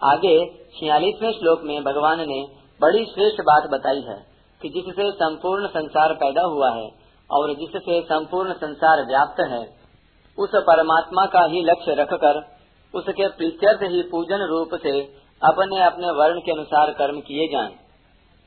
[0.00, 0.36] आगे,
[0.78, 2.40] छियालीसवें श्लोक में भगवान ने
[2.80, 4.16] बड़ी श्रेष्ठ बात बताई है
[4.60, 6.88] कि जिससे संपूर्ण संसार पैदा हुआ है
[7.30, 9.60] और जिससे संपूर्ण संसार व्याप्त है,
[10.38, 12.40] उस परमात्मा का ही लक्ष्य रखकर
[12.94, 14.92] उसके प्रीत्यर्थ ही पूजन रूप से
[15.42, 17.72] अपने अपने वर्ण के अनुसार कर्म किए जाएँ।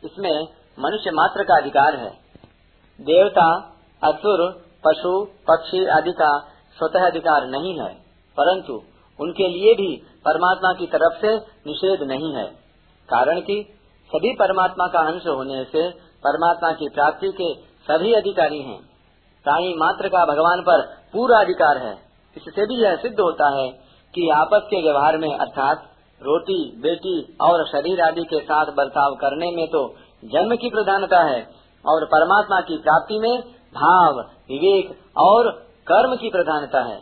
[0.03, 0.35] इसमें
[0.77, 2.11] मनुष्य मात्र का अधिकार है
[2.99, 3.47] देवता,
[4.01, 4.45] असुर,
[4.83, 5.11] पशु,
[5.47, 6.31] पक्षी आदि का
[6.77, 7.91] स्वतः अधिकार नहीं है,
[8.37, 8.81] परंतु
[9.19, 11.35] उनके लिए भी परमात्मा की तरफ़ से
[11.67, 12.45] निषेध नहीं है।
[13.09, 13.61] कारण कि
[14.09, 15.89] सभी परमात्मा का अंश होने से
[16.23, 17.53] परमात्मा की प्राप्ति के
[17.87, 18.79] सभी अधिकारी हैं।
[19.45, 20.81] प्राणी मात्र का भगवान पर
[21.13, 21.93] पूरा अधिकार है।
[22.37, 23.69] इससे भी यह सिद्ध होता है
[24.13, 25.85] कि आपस के व्यवहार में अर्थात
[26.21, 31.41] रोटी, बेटी और शरीर आदि के साथ बर्ताव करने में तो जन्म की प्रधानता है
[31.85, 33.41] और परमात्मा की प्राप्ति में
[33.73, 35.51] भाव, विवेक और
[35.87, 36.97] कर्म की प्रधानता है।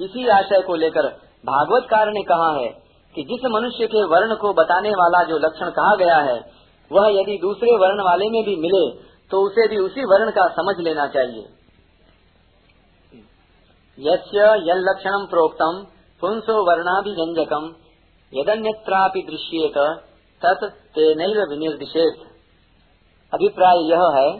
[0.00, 2.68] इसी आशय को लेकर भागवतकार ने कहा है
[3.14, 6.38] कि जिस मनुष्य के वर्ण को बताने वाला जो लक्षण कहा गया है,
[6.90, 8.82] वह यदि दूसरे वर्ण वाले में भी मिले
[9.30, 11.46] तो उसे भी उसी वर्ण का समझ लेना चाहिए।
[14.68, 15.80] यलक्षणम प्रोक्तम
[16.22, 17.64] पुंसो वर्णाभिव्यंजकम
[18.32, 19.76] यदन्यत्रापि दृश्येत,
[20.42, 22.26] तत् तेनैव विनिर्दिशेत।
[23.32, 24.30] अभिप्राय यह है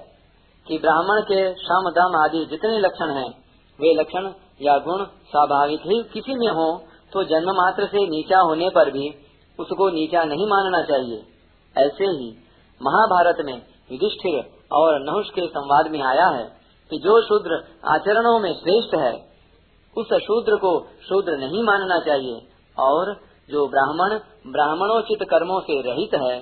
[0.67, 3.31] कि ब्राह्मण के श्रम दम आदि जितने लक्षण हैं,
[3.79, 4.29] वे लक्षण
[4.61, 6.67] या गुण स्वाभाविक ही किसी में हो
[7.13, 9.09] तो जन्म मात्र से नीचा होने पर भी
[9.59, 11.23] उसको नीचा नहीं मानना चाहिए।
[11.77, 12.29] ऐसे ही
[12.81, 16.45] महाभारत में युधिष्ठिर और नहुष के संवाद में आया है
[16.91, 19.13] कि जो शूद्र आचरणों में श्रेष्ठ है,
[19.97, 22.41] उस शूद्र को शूद्र नहीं मानना चाहिए।
[22.79, 23.15] और
[23.51, 24.19] जो ब्राह्मण
[24.53, 26.39] ब्राह्मणोचित कर्मों से रहित है,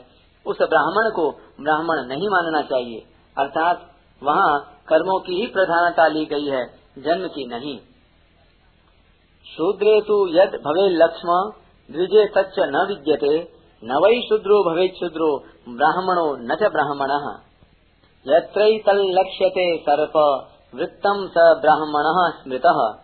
[0.46, 3.02] उस ब्राह्मण को ब्राह्मण नहीं मानना चाहिए।
[3.38, 3.90] अर्थात
[4.22, 6.64] वहाँ कर्मों की ही प्रधानता ली गई है,
[6.98, 7.78] जन्म की नहीं।
[9.54, 11.52] शूद्रे तो यद भवे लक्ष्म,
[11.94, 13.52] द्विजे तच्च न विद्यते,
[13.84, 17.10] न वै शूद्रो भवे शूद्रो, ब्राह्मणो न च ब्राह्मण।
[18.34, 20.16] यत्रैतल्लक्ष्यते सर्प
[20.74, 22.96] वृत्तम स ब्राह्मण स्मृत।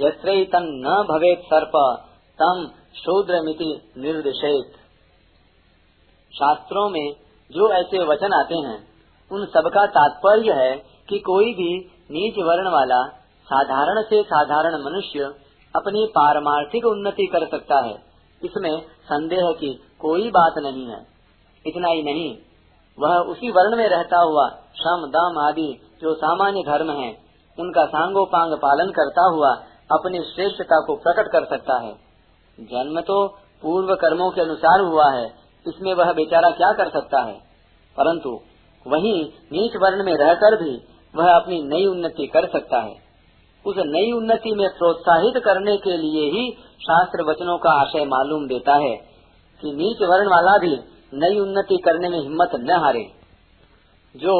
[0.00, 1.04] यत्रैतन्न
[1.52, 1.72] सर्प
[2.42, 4.72] तम शूद्रमिति निर्दिशेत।
[6.34, 7.12] शास्त्रों में
[7.50, 8.88] जो ऐसे वचन आते हैं,
[9.32, 10.76] उन सबका तात्पर्य है
[11.08, 11.78] कि कोई भी
[12.10, 13.02] नीच वर्ण वाला,
[13.44, 17.94] साधारण से साधारण मनुष्य अपनी पारमार्थिक उन्नति कर सकता है।
[18.44, 21.06] इसमें संदेह की कोई बात नहीं है।
[21.66, 22.36] इतना ही नहीं,
[22.98, 25.68] वह उसी वर्ण में रहता हुआ श्रम दम आदि
[26.02, 27.10] जो सामान्य धर्म है,
[27.58, 29.50] उनका सांगोपांग पालन करता हुआ
[29.92, 31.92] अपनी श्रेष्ठता को प्रकट कर सकता है।
[32.60, 33.26] जन्म तो
[33.62, 35.26] पूर्व कर्मों के अनुसार हुआ है,
[35.66, 37.34] इसमें वह बेचारा क्या कर सकता है?
[37.96, 38.40] परंतु
[38.86, 40.80] वही नीच वर्ण में रहकर भी
[41.16, 43.07] वह अपनी नई उन्नति कर सकता है।
[43.64, 48.74] उस नई उन्नति में प्रोत्साहित करने के लिए ही शास्त्र वचनों का आशय मालूम देता
[48.76, 48.94] है
[49.62, 50.74] कि नीच वर्ण वाला भी
[51.14, 53.04] नई उन्नति करने में हिम्मत न हारे।
[54.14, 54.34] जो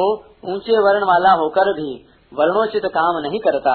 [0.45, 1.89] ऊँचे वर्ण वाला होकर भी
[2.31, 3.73] वर्णोचित काम नहीं करता,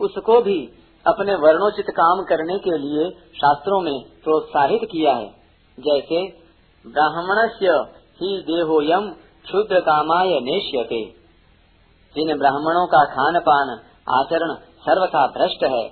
[0.00, 0.58] उसको भी
[1.06, 5.26] अपने वर्णोचित काम करने के लिए शास्त्रों में प्रोत्साहित किया है।
[5.78, 6.22] जैसे
[6.84, 7.72] ब्राह्मण से
[8.20, 9.08] ही देहोयम
[9.44, 11.02] क्षुद्र कामाय नेश्यते
[12.16, 13.70] जिन ब्राह्मणों का खान पान
[14.10, 15.84] आचरण सर्वथा भ्रष्ट है।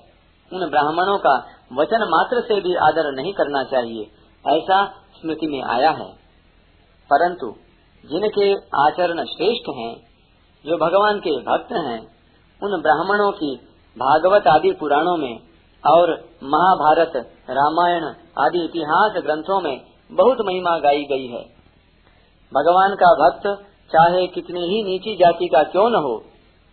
[0.53, 1.35] उन ब्राह्मणों का
[1.73, 4.03] वचन मात्र से भी आदर नहीं करना चाहिए,
[4.49, 6.13] ऐसा स्मृति में आया है।
[7.13, 7.55] परंतु
[8.07, 9.97] जिनके आचरण श्रेष्ठ हैं,
[10.67, 12.01] जो भगवान के भक्त हैं,
[12.63, 13.57] उन ब्राह्मणों की
[13.99, 15.39] भागवत आदि पुराणों में
[15.87, 16.11] और
[16.45, 17.13] महाभारत,
[17.51, 18.05] रामायण
[18.39, 19.81] आदि इतिहास ग्रंथों में
[20.13, 21.43] बहुत महिमा गाई गई है।
[22.53, 23.47] भगवान का भक्त
[23.93, 26.23] चाहे कितनी ही नीची जाति का क्यों न हो,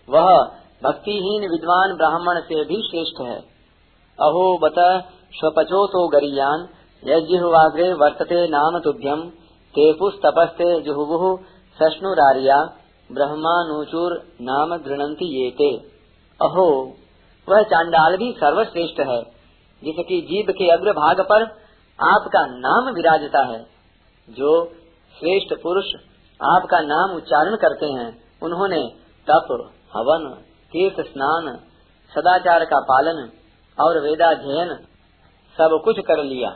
[0.09, 3.37] वह भक्तिहीन विद्वान ब्राह्मण से भी श्रेष्ठ है।
[4.19, 4.75] अहो बत
[5.33, 6.67] स्वपचो तो गरियान
[7.03, 9.21] यज्जिह्वाग्रे वर्तते नाम तुभ्यम
[9.75, 11.25] ते पुस्तपस्ते जुहुबुः
[11.79, 12.57] सष्णुरारिया
[13.09, 15.71] ब्रह्मानुचुर नाम गृणंती ये ते
[16.39, 16.69] अहो,
[17.47, 19.21] वह चांडाल भी सर्वश्रेष्ठ है
[19.83, 21.43] जिसकी जीव के अग्र भाग पर
[21.99, 23.59] आपका नाम विराजता है।
[24.29, 24.65] जो
[25.15, 25.93] श्रेष्ठ पुरुष
[26.39, 28.09] आपका नाम उच्चारण करते हैं,
[28.43, 28.81] उन्होंने
[29.27, 29.47] तप,
[29.95, 30.25] हवन
[30.71, 31.59] तीर्थ स्नान,
[32.15, 33.29] सदाचार का पालन
[33.79, 34.75] और वेदाध्ययन
[35.57, 36.49] सब कुछ कर लिया।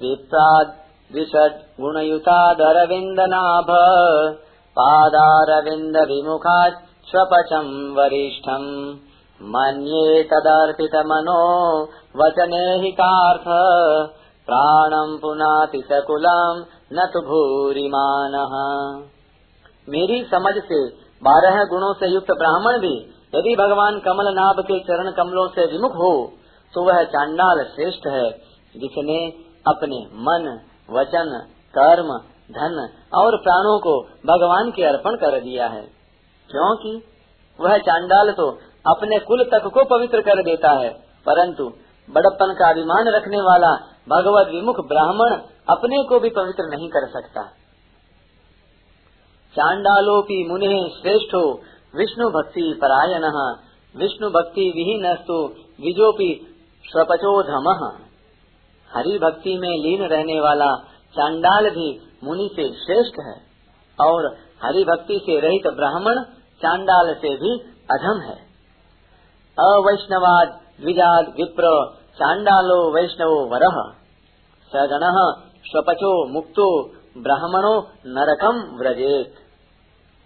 [0.00, 0.76] विप्राद,
[1.14, 3.66] विशद गुणयुतादरविंद नाभ
[4.78, 6.68] पादारविंद विमुखा
[7.04, 8.62] स्वपचम वरिष्ठम।
[9.42, 11.82] मन्ये तदर्पित मनो
[12.16, 13.44] वचने हितार्थ
[14.46, 18.32] प्राणम पुनाति सकुलम न तो भूरिमान।
[19.88, 22.94] मेरी समझ से बारह गुणों से युक्त ब्राह्मण भी
[23.34, 26.12] यदि भगवान कमल नाभ के चरण कमलों से विमुख हो
[26.74, 28.28] तो वह चांडाल श्रेष्ठ है,
[28.74, 29.16] जिसने
[29.66, 30.46] अपने मन,
[30.90, 31.30] वचन,
[31.74, 32.08] कर्म,
[32.50, 32.78] धन
[33.14, 33.92] और प्राणों को
[34.26, 35.82] भगवान के अर्पण कर दिया है।
[36.50, 36.92] क्योंकि
[37.58, 38.50] वह चांडाल तो
[38.86, 40.88] अपने कुल तक को पवित्र कर देता है,
[41.26, 41.64] परंतु
[42.08, 43.72] बड़प्पन का अभिमान रखने वाला
[44.08, 45.36] भगवत विमुख ब्राह्मण
[45.68, 47.42] अपने को भी पवित्र नहीं कर सकता।
[49.54, 51.40] चांडालोपी मुने श्रेष्ठो
[51.94, 53.24] विष्णु भक्ति परायण।
[53.94, 55.34] विष्णु भक्ति विहीनस्तु
[55.80, 56.28] विजोपी
[56.84, 57.68] स्वपचोधम।
[58.90, 60.70] हरि भक्ति में लीन रहने वाला
[61.14, 61.88] चांडाल भी
[62.24, 63.36] मुनि से श्रेष्ठ है,
[63.98, 64.30] और
[64.62, 66.22] हरि भक्ति से रहित ब्राह्मण
[66.60, 67.52] चांडाल से भी
[67.90, 68.38] अधम है।
[69.58, 71.76] अवैष्णवाद द्विजाद विप्र
[72.14, 73.68] चांडालो वैष्णवो वर।
[74.72, 75.06] सगण
[75.66, 76.68] स्वपचो मुक्तो
[77.18, 79.34] ब्राह्मणो नरकम व्रजेत।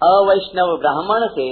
[0.03, 1.47] अवैष्णव ब्राह्मण से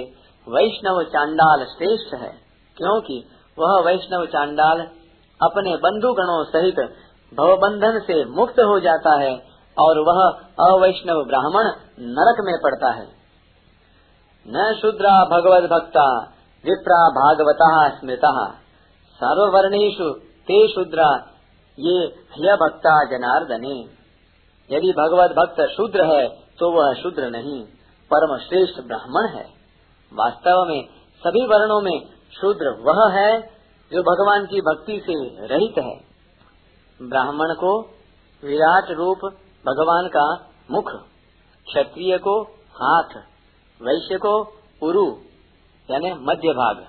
[0.46, 2.32] वैष्णव चांडाल श्रेष्ठ है,
[2.76, 3.24] क्योंकि
[3.58, 4.80] वह वैष्णव चांडाल
[5.40, 6.78] अपने बंधु गणों सहित
[7.34, 9.32] भवबंधन से मुक्त हो जाता है
[9.76, 10.20] और वह
[10.68, 13.06] अवैष्णव ब्राह्मण नरक में पड़ता है।
[14.46, 16.06] न शुद्रा भगवत भक्ता,
[16.64, 18.50] विप्रा भागवता स्मृता।
[19.20, 20.10] सर्वर्णेशु
[20.48, 21.08] ते शुद्रा,
[21.78, 21.96] ये
[22.32, 23.74] ह्य भक्ता जनार्दने।
[24.70, 26.28] यदि भगवत भक्त शूद्र है
[26.58, 27.64] तो वह शूद्र नहीं।
[28.10, 29.44] परम श्रेष्ठ ब्राह्मण है।
[30.12, 30.80] वास्तव में
[31.22, 31.96] सभी वर्णों में
[32.32, 33.30] शूद्र वह है
[33.90, 35.94] जो भगवान की भक्ति से रहित है।
[37.00, 37.72] ब्राह्मण को
[38.42, 39.24] विराट रूप
[39.64, 40.26] भगवान का
[40.70, 40.90] मुख,
[41.66, 42.40] क्षत्रिय को
[42.74, 43.16] हाथ,
[43.80, 44.34] वैश्य को
[44.82, 45.06] उरु,
[45.88, 46.84] यानी मध्य भाग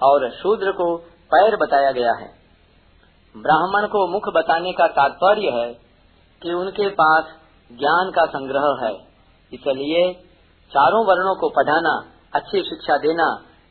[0.00, 0.96] और शूद्र को
[1.30, 2.28] पैर बताया गया है।
[3.34, 5.72] ब्राह्मण को मुख बताने का तात्पर्य है
[6.42, 7.34] कि उनके पास
[7.70, 8.94] ज्ञान का संग्रह है,
[9.52, 10.02] इसलिए
[10.72, 11.92] चारों वर्णों को पढ़ाना,
[12.34, 13.26] अच्छी शिक्षा देना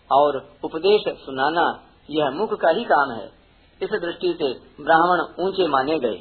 [0.09, 1.65] और उपदेश सुनाना,
[2.09, 3.25] यह मुख का ही काम है।
[3.81, 4.47] इस दृष्टि से
[4.83, 6.17] ब्राह्मण ऊँचे माने गए।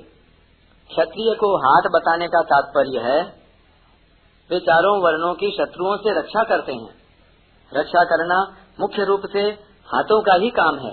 [0.90, 3.20] क्षत्रिय को हाथ बताने का तात्पर्य है,
[4.50, 6.94] वे चारों वर्णों की शत्रुओं से रक्षा करते हैं।
[7.72, 8.40] रक्षा करना
[8.80, 9.40] मुख्य रूप से
[9.88, 10.92] हाथों का ही काम है।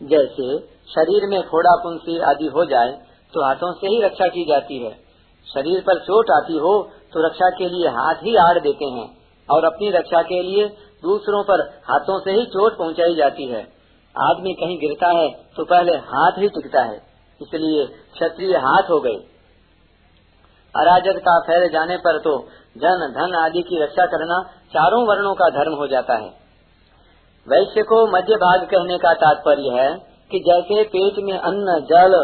[0.00, 0.58] जैसे
[0.88, 2.92] शरीर में फोड़ा पुंसी आदि हो जाए
[3.34, 4.92] तो हाथों से ही रक्षा की जाती है।
[5.46, 6.72] शरीर पर चोट आती हो
[7.14, 9.06] तो रक्षा के लिए हाथ ही आड़ देते हैं
[9.48, 10.66] और अपनी रक्षा के लिए
[11.02, 13.60] दूसरों पर हाथों से ही चोट पहुंचाई जाती है।
[14.14, 16.96] आदमी कहीं गिरता है तो पहले हाथ ही टिकता है।
[17.40, 19.16] इसलिए क्षत्रिय हाथ हो गए।
[20.74, 22.36] अराजकता फैल जाने पर तो
[22.76, 26.30] जन धन आदि की रक्षा करना चारों वर्णों का धर्म हो जाता है।
[27.46, 29.90] वैश्य को मध्य भाग कहने का तात्पर्य है
[30.30, 32.14] कि जैसे पेट में अन्न, जल,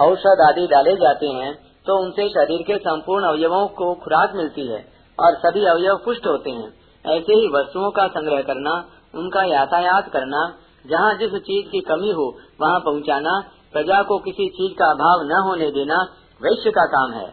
[0.00, 1.52] औषध आदि डाले जाते हैं
[1.90, 4.78] तो उनसे शरीर के संपूर्ण अवयवों को खुराक मिलती है
[5.18, 6.68] और सभी अवयव पुष्ट होते हैं।
[7.04, 8.74] ऐसे ही वस्तुओं का संग्रह करना,
[9.14, 10.42] उनका यातायात करना,
[10.86, 12.26] जहाँ जिस चीज़ की कमी हो,
[12.60, 13.32] वहाँ पहुँचाना,
[13.72, 15.98] प्रजा को किसी चीज़ का अभाव न होने देना
[16.40, 17.26] वैश्य का काम है।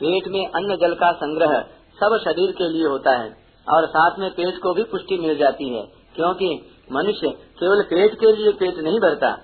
[0.00, 1.54] पेट में अन्न जल का संग्रह
[1.98, 3.28] सब शरीर के लिए होता है
[3.66, 5.84] और साथ में पेट को भी पुष्टि मिल जाती है,
[6.14, 6.50] क्योंकि
[6.92, 9.36] मनुष्य केवल पेट के लिए पेट नहीं भरता।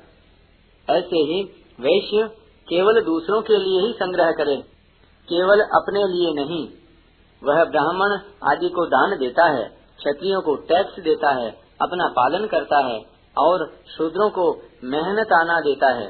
[0.88, 1.42] ऐसे ही
[1.80, 2.28] वैश्य
[2.68, 4.56] केवल दूसरों के लिए ही संग्रह करे,
[5.28, 6.68] केवल अपने लिए नहीं।
[7.42, 8.18] वह ब्राह्मण
[8.52, 9.64] आदि को दान देता है,
[9.98, 11.50] क्षत्रियों को टैक्स देता है,
[11.82, 13.00] अपना पालन करता है
[13.38, 16.08] और शूद्रों को मेहनत आना देता है।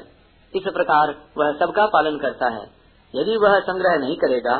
[0.55, 2.69] इस प्रकार वह सबका पालन करता है।
[3.15, 4.57] यदि वह संग्रह नहीं करेगा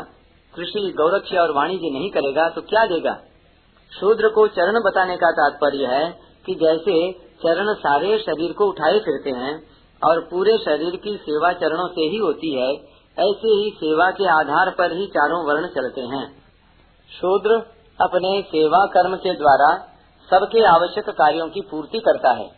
[0.54, 3.18] कृषि गौरक्ष और वाणिज्य नहीं करेगा तो क्या देगा?
[3.92, 7.12] शूद्र को चरण बताने का तात्पर्य है कि जैसे
[7.44, 12.18] चरण सारे शरीर को उठाए फिरते हैं और पूरे शरीर की सेवा चरणों से ही
[12.18, 12.74] होती है,
[13.18, 16.28] ऐसे ही सेवा के आधार पर ही चारों वर्ण चलते हैं।
[17.12, 17.56] शूद्र
[18.02, 19.78] अपने सेवा कर्म के द्वारा
[20.30, 22.50] सबके आवश्यक कार्यों की पूर्ति करता है।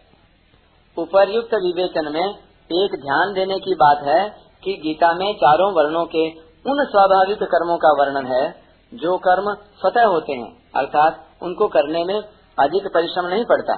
[0.97, 2.30] उपर्युक्त विवेचन में
[2.71, 4.30] एक ध्यान देने की बात है
[4.63, 8.56] कि गीता में चारों वर्णों के उन स्वाभाविक कर्मों का वर्णन है,
[8.93, 12.21] जो कर्म स्वतः होते हैं, अर्थात उनको करने में
[12.60, 13.75] अधिक परिश्रम नहीं पड़ता।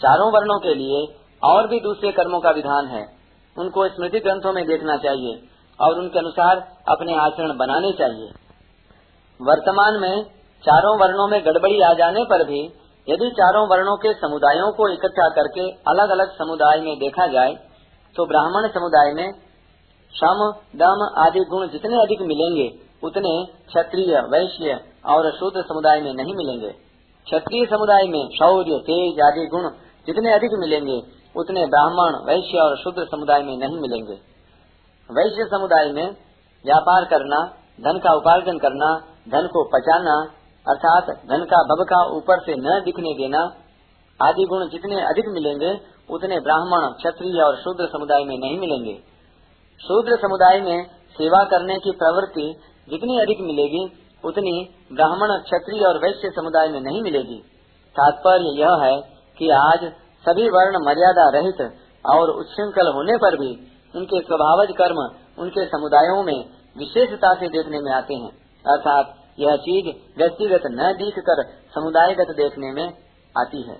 [0.00, 3.04] चारों वर्णों के लिए और भी दूसरे कर्मों का विधान है।
[3.56, 5.38] उनको स्मृति ग्रंथों में देखना चाहिए
[5.78, 8.30] और उनके अनुसार अपने आचरण बनाने चाहिए।
[9.40, 10.24] वर्तमान में
[10.64, 12.60] चारों वर्णों में गड़बड़ी आ जाने पर भी
[13.08, 17.54] यदि चारों वर्णों के समुदायों को इकट्ठा करके अलग अलग समुदाय में देखा जाए
[18.16, 19.28] तो ब्राह्मण समुदाय में
[20.14, 20.40] श्रम
[20.76, 22.66] दम आदि गुण जितने अधिक मिलेंगे,
[23.04, 23.32] उतने
[23.66, 26.70] क्षत्रिय, वैश्य और शूद्र समुदाय में नहीं मिलेंगे।
[27.26, 29.68] क्षत्रिय समुदाय में शौर्य, तेज आदि गुण
[30.06, 30.98] जितने अधिक मिलेंगे
[31.36, 34.14] उतने ब्राह्मण, वैश्य और शूद्र समुदाय में नहीं मिलेंगे।
[35.10, 36.06] वैश्य समुदाय में
[36.64, 37.44] व्यापार करना,
[37.80, 38.96] धन का उपार्जन करना,
[39.28, 40.14] धन को पचाना,
[40.66, 43.40] अर्थात धन का भबका ऊपर से न दिखने देना,
[44.22, 48.94] आदि गुण जितने अधिक मिलेंगे, उतने ब्राह्मण, क्षत्रिय और शूद्र समुदाय में नहीं मिलेंगे।
[49.80, 50.86] शूद्र समुदाय में
[51.18, 52.56] सेवा करने की प्रवृत्ति
[52.90, 53.84] जितनी अधिक मिलेगी,
[54.24, 57.42] उतनी ब्राह्मण, क्षत्रिय और वैश्य समुदाय में नहीं मिलेगी।
[57.96, 59.00] तात्पर्य यह है
[59.38, 59.92] कि आज
[60.24, 61.60] सभी वर्ण मर्यादा रहित
[62.06, 63.50] और उच्छृंखल होने पर भी
[63.96, 64.98] उनके स्वभावज कर्म
[65.42, 66.44] उनके समुदायों में
[66.78, 68.30] विशेषता से देखने में आते हैं।
[68.66, 71.42] अर्थात यह चीज़ व्यक्तिगत न दिख कर
[71.74, 72.84] समुदायगत देखने में
[73.38, 73.76] आती है।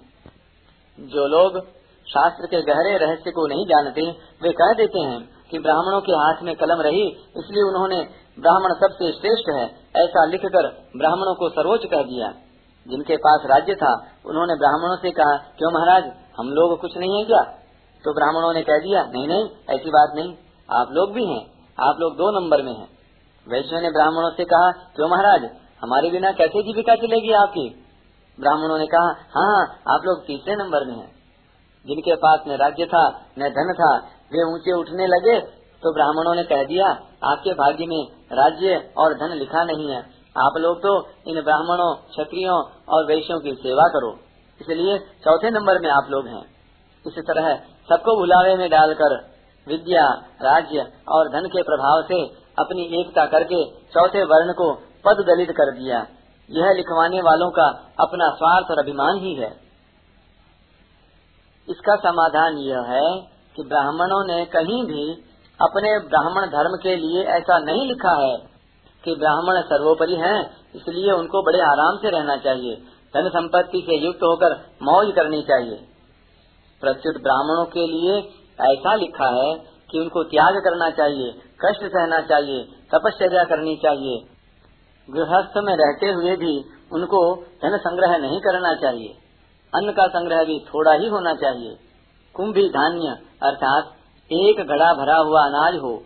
[1.01, 1.59] जो लोग
[2.07, 4.11] शास्त्र के गहरे रहस्य को नहीं जानते,
[4.42, 8.09] वे कह देते हैं कि ब्राह्मणों के हाथ में कलम रही, इसलिए उन्होंने
[8.40, 9.64] ब्राह्मण सबसे श्रेष्ठ है,
[9.96, 12.33] ऐसा लिखकर ब्राह्मणों को सर्वोच्च कह दिया।
[12.88, 13.92] जिनके पास राज्य था,
[14.27, 16.05] उन्होंने ब्राह्मणों से कहा, क्यों महाराज,
[16.38, 17.42] हम लोग कुछ नहीं है क्या?
[18.05, 20.35] तो ब्राह्मणों ने कह दिया, नहीं नहीं, ऐसी बात नहीं,
[20.68, 21.42] आप लोग भी हैं,
[21.79, 22.88] आप लोग दो नंबर में हैं।
[23.46, 25.51] वैश्य ने ब्राह्मणों से कहा, क्यों महाराज,
[25.83, 27.85] हमारे बिना कैसे जीविका चलेगी आपकी?
[28.40, 29.62] ब्राह्मणों ने कहा हाँ
[29.94, 31.11] आप लोग तीसरे नंबर में हैं।
[31.87, 33.96] जिनके पास न राज्य था, न धन था,
[34.33, 35.40] वे ऊँचे उठने लगे
[35.83, 36.87] तो ब्राह्मणों ने कह दिया,
[37.24, 42.59] आपके भाग्य में राज्य और धन लिखा नहीं है आप लोग तो इन ब्राह्मणों, क्षत्रियों
[42.88, 44.12] और वैश्यों की सेवा करो।
[44.61, 46.44] इसलिए चौथे नंबर में आप लोग हैं।
[47.07, 47.55] इसी तरह
[47.88, 49.14] सबको बुलावे में डालकर
[49.66, 50.07] विद्या,
[50.42, 52.22] राज्य और धन के प्रभाव से
[52.59, 54.72] अपनी एकता करके चौथे वर्ण को
[55.05, 56.07] पद दलित कर दिया।
[56.51, 57.66] यह लिखवाने वालों का
[58.01, 59.51] अपना स्वार्थ और अभिमान ही है।
[61.68, 63.20] इसका समाधान यह है
[63.57, 65.12] कि ब्राह्मणों ने कहीं भी
[65.61, 68.47] अपने ब्राह्मण धर्म के लिए ऐसा नहीं लिखा है
[69.08, 70.38] कि ब्राह्मण सर्वोपरि हैं,
[70.74, 72.76] इसलिए उनको बड़े आराम से रहना चाहिए।
[73.14, 75.76] धन संपत्ति से युक्त होकर मौज करनी चाहिए।
[76.82, 78.16] प्रत्युत ब्राह्मणों के लिए
[78.64, 79.52] ऐसा लिखा है
[79.90, 81.30] कि उनको त्याग करना चाहिए,
[81.64, 84.18] कष्ट सहना चाहिए तपस्या करनी चाहिए।
[85.08, 86.54] गृहस्थ में रहते हुए भी
[86.92, 87.20] उनको
[87.62, 89.14] धन संग्रह नहीं करना चाहिए।
[89.72, 91.76] अन्न का संग्रह भी थोड़ा ही होना चाहिए।
[92.34, 93.92] कुंभी धान्य, अर्थात
[94.30, 96.02] एक घड़ा भरा हुआ अनाज हो,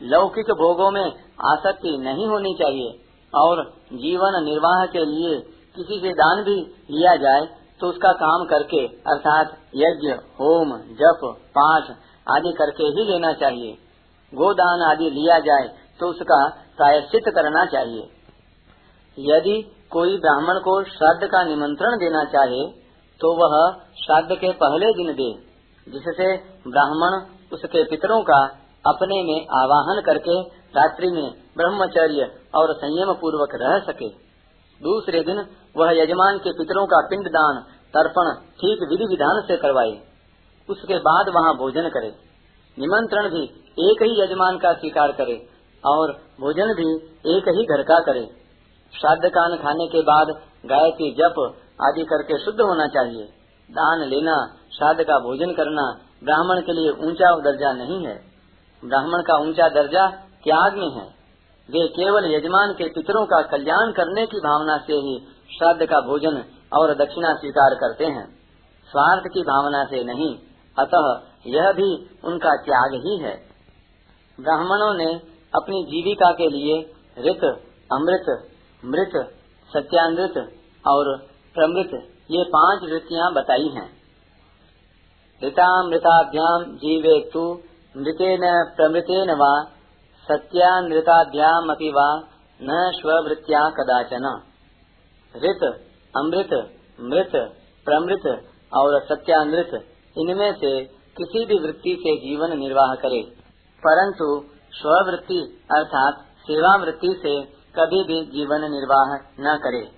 [0.00, 2.90] लौकिक भोगों में आसक्ति नहीं होनी चाहिए
[3.32, 3.62] और
[3.94, 5.38] जीवन निर्वाह के लिए
[5.76, 6.56] किसी से दान भी
[6.90, 7.46] लिया जाए
[7.80, 10.70] तो उसका काम करके, अर्थात यज्ञ, होम,
[11.00, 11.20] जप,
[11.54, 11.90] पाठ
[12.26, 13.72] आदि करके ही लेना चाहिए।
[14.32, 15.68] गोदान आदि लिया जाए
[16.00, 16.38] तो उसका
[16.76, 18.08] प्रायश्चित करना चाहिए।
[19.18, 22.64] यदि कोई ब्राह्मण को श्राद्ध का निमंत्रण देना चाहे
[23.20, 23.54] तो वह
[23.96, 25.30] श्राद्ध के पहले दिन दे,
[25.86, 27.20] जिससे ब्राह्मण
[27.52, 28.40] उसके पितरों का
[28.84, 30.40] अपने में आवाहन करके
[30.76, 34.08] रात्रि में ब्रह्मचर्य और संयम पूर्वक रह सके।
[34.80, 37.60] दूसरे दिन वह यजमान के पितरों का पिंड दान,
[37.94, 39.98] तर्पण, ठीक विधि विधान से करवाए।
[40.70, 42.14] उसके बाद वहाँ भोजन करे।
[42.78, 43.44] निमंत्रण भी
[43.90, 45.48] एक ही यजमान का स्वीकार करे
[45.86, 46.96] और भोजन भी
[47.36, 48.26] एक ही घर का करे।
[49.00, 50.28] श्राद्ध कान खाने के बाद
[50.66, 53.24] गायत्री जप आदि करके शुद्ध होना चाहिए।
[53.70, 54.36] दान लेना,
[54.78, 55.82] श्राद्ध का भोजन करना
[56.24, 58.24] ब्राह्मण के लिए ऊँचा दर्जा नहीं है।
[58.84, 60.06] ब्राह्मण का ऊँचा दर्जा
[60.46, 61.06] त्याग में है।
[61.68, 65.14] वे केवल यजमान के पितरों का कल्याण करने की भावना से ही
[65.58, 68.26] श्राद्ध का भोजन और दक्षिणा स्वीकार करते हैं।
[68.88, 70.38] स्वार्थ की भावना से नहीं,
[70.76, 71.06] अतः
[71.46, 73.34] यह भी उनका त्याग ही है।
[74.40, 75.10] ब्राह्मणों ने
[75.54, 76.78] अपनी जीविका के लिए
[77.18, 77.44] ऋत,
[77.92, 78.26] अमृत,
[78.84, 79.12] मृत
[79.70, 80.36] सत्यामृत
[80.84, 81.16] और
[81.56, 81.90] प्रमृत
[82.30, 83.88] ये पाँच वृत्तियाँ बताई हैं।
[85.44, 87.40] ऋतामृताभ्याम जीवे तु
[87.96, 88.40] मृतेन
[88.76, 89.52] प्रमृतेन वा
[90.32, 92.28] सत्यानृताभ्याम वा
[92.62, 94.42] न स्वृत्तिया कदाचन।
[95.36, 95.86] ऋत,
[96.16, 96.48] अमृत,
[97.00, 97.32] मृत,
[97.84, 100.84] प्रमृत, और सत्यानृत, इनमें से
[101.16, 103.22] किसी भी वृत्ति से जीवन निर्वाह करे।
[103.86, 107.42] परंतु स्ववृत्ति अर्थात सेवा वृत्ति से
[107.78, 109.88] कभी भी जीवन निर्वाह न करे।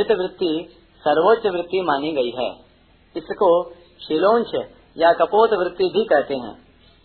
[0.00, 2.50] ऋत वृत्ति सर्वोच्च वृत्ति मानी गई है।
[3.16, 3.70] इसको
[4.08, 4.54] शिलोंच
[4.98, 6.63] या कपोत वृत्ति भी कहते हैं।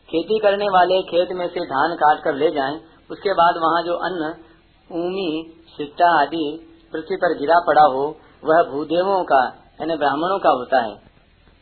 [0.10, 3.96] खेती करने वाले खेत में से धान काट कर ले जाएँ, उसके बाद वहाँ जो
[4.08, 4.34] अन्न
[4.90, 5.30] ऊमी
[5.68, 6.46] सिट्टा आदि
[6.94, 8.06] पृथ्वी पर गिरा पड़ा हो
[8.44, 9.42] वह भूदेवों का
[9.82, 10.96] यानी ब्राह्मणों का होता है।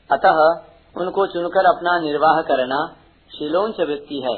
[0.09, 0.39] अतः
[0.95, 2.77] उनको चुनकर अपना निर्वाह करना
[3.31, 4.35] शिलोंच वृत्ति है।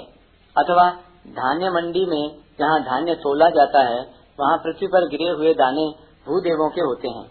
[0.56, 0.90] अथवा
[1.36, 2.24] धान्य मंडी में
[2.60, 4.00] जहाँ धान्य तोला जाता है
[4.40, 5.86] वहाँ पृथ्वी पर गिरे हुए दाने
[6.28, 7.26] भूदेवों के होते हैं।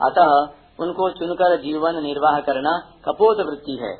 [0.00, 0.34] अतः
[0.84, 3.92] उनको चुनकर जीवन निर्वाह करना कपोत वृत्ति है।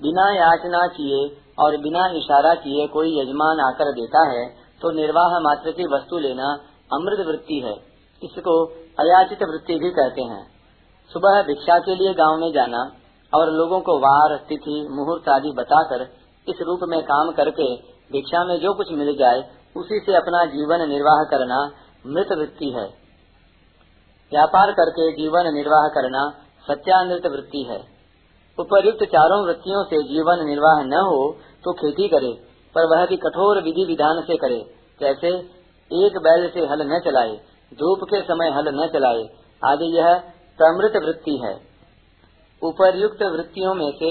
[0.00, 1.20] बिना याचना किए
[1.58, 4.44] और बिना इशारा किए कोई यजमान आकर देता है
[4.82, 6.46] तो निर्वाह मात्र की वस्तु लेना
[6.92, 7.74] अमृत वृत्ति है।
[8.22, 8.54] इसको
[9.00, 10.42] अयाचित वृत्ति भी कहते हैं।
[11.10, 12.80] सुबह भिक्षा के लिए गाँव में जाना
[13.32, 16.02] और लोगों को वार, तिथि, मुहूर्त आदि बताकर
[16.48, 17.76] इस रूप में काम करके
[18.12, 19.40] भिक्षा में जो कुछ मिल जाए,
[19.76, 21.60] उसी से अपना जीवन निर्वाह करना
[22.06, 22.86] मृत वृत्ति है।
[24.32, 26.28] व्यापार करके जीवन निर्वाह करना
[26.68, 27.99] सत्यानृत वृत्ति है।
[28.60, 31.22] उपयुक्त चारों वृत्तियों से जीवन निर्वाह न हो
[31.64, 32.32] तो खेती करे,
[32.74, 34.60] पर वह भी कठोर विधि विधान से करे।
[35.00, 35.28] जैसे
[35.90, 37.36] एक बैल से हल न चलाए,
[37.72, 39.22] धूप के समय हल न चलाए,
[39.62, 40.18] आदि यह
[40.58, 41.54] समृत वृत्ति है।
[42.62, 44.10] उपरयुक्त वृत्तियों में से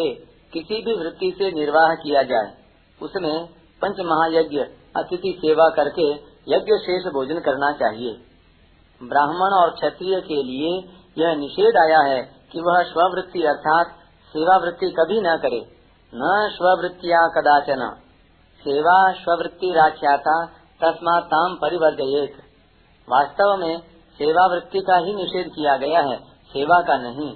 [0.53, 2.51] किसी भी वृत्ति से निर्वाह किया जाए,
[2.99, 3.47] उसमें
[3.81, 4.59] पंच महायज्ञ
[4.95, 6.09] अतिथि सेवा करके
[6.47, 8.17] यज्ञ शेष भोजन करना चाहिए।
[9.01, 10.71] ब्राह्मण और क्षत्रिय के लिए
[11.17, 12.21] यह निषेध आया है
[12.51, 13.95] कि वह स्ववृत्ति अर्थात
[14.29, 15.59] सेवा वृत्ति कभी न करे।
[16.15, 17.95] न स्ववृत्तिया कदाचन।
[18.61, 20.45] सेवा स्ववृत्ति राख्याता
[20.81, 22.43] तस्मा ताम परिवर्तित
[23.09, 23.79] वास्तव में
[24.17, 26.17] सेवा वृत्ति का ही निषेध किया गया है,
[26.47, 27.33] सेवा का नहीं।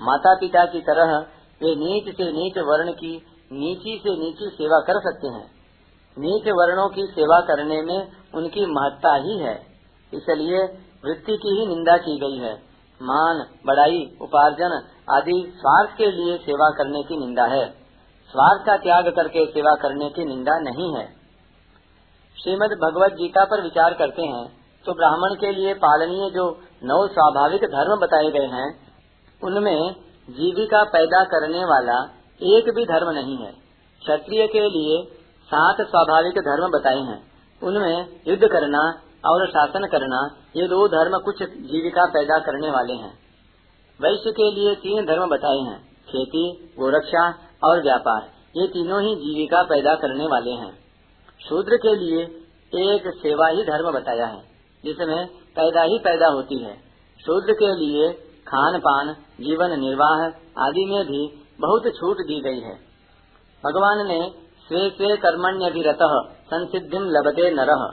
[0.00, 1.18] माता पिता की तरह
[1.62, 3.16] वे नीच से नीच वर्ण की,
[3.52, 5.50] नीची से नीची सेवा कर सकते हैं।
[6.18, 9.66] नीच वर्णों की सेवा करने में उनकी महत्ता ही है।
[10.14, 10.58] इसलिए
[11.04, 12.54] वृत्ति की ही निंदा की गई है।
[13.02, 17.64] मान, बड़ाई, उपार्जन आदि स्वार्थ के लिए सेवा करने की निंदा है।
[18.30, 21.06] स्वार्थ का त्याग करके सेवा करने की निंदा नहीं है।
[22.36, 24.46] श्रीमद भगवत गीता पर विचार करते हैं
[24.86, 26.46] तो ब्राह्मण के लिए पालनीय जो
[26.84, 28.66] नौ स्वाभाविक धर्म बताए गए हैं,
[29.42, 29.94] उनमें
[30.28, 31.98] जीविका पैदा करने वाला
[32.40, 33.52] एक भी धर्म नहीं है।
[34.02, 35.02] क्षत्रिय के लिए
[35.48, 37.20] सात स्वाभाविक धर्म बताए हैं।
[37.62, 38.82] उनमें युद्ध करना
[39.26, 40.20] और शासन करना,
[40.56, 43.12] ये दो धर्म कुछ जीविका पैदा करने वाले हैं।
[44.00, 45.78] वैश्य के लिए तीन धर्म बताए हैं,
[46.08, 46.44] खेती,
[46.78, 47.28] गोरक्षा
[47.64, 48.22] और व्यापार।
[48.56, 50.72] ये तीनों ही जीविका पैदा करने वाले हैं।
[51.40, 52.22] शूद्र के लिए
[52.72, 54.42] एक सेवा ही धर्म बताया है,
[54.84, 55.26] जिसमें
[55.56, 56.74] पैदा ही पैदा होती है।
[57.20, 58.12] शूद्र के लिए
[58.48, 60.24] खान पान जीवन निर्वाह
[60.64, 61.22] आदि में भी
[61.60, 62.74] बहुत छूट दी गई है।
[63.64, 64.20] भगवान ने
[64.68, 65.98] स्वे स्वे कर्मण्यभिरत
[66.46, 67.84] संसिद्धि लभते नरह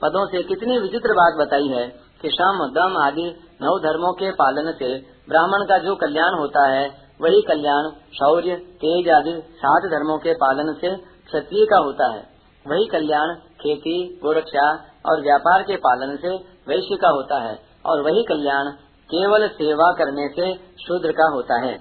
[0.00, 1.86] पदों से कितनी विचित्र बात बताई है
[2.20, 3.26] कि शम दम आदि
[3.62, 4.88] नौ धर्मों के पालन से
[5.28, 6.84] ब्राह्मण का जो कल्याण होता है,
[7.22, 12.22] वही कल्याण, शौर्य, तेज आदि सात धर्मों के पालन से क्षत्रिय का होता है।
[12.66, 14.66] वही कल्याण, खेती, गोरक्षा
[15.06, 16.34] और व्यापार के पालन से
[16.68, 18.70] वैश्य का होता है और वही कल्याण
[19.10, 20.54] केवल सेवा करने से
[20.84, 21.74] शूद्र का होता है।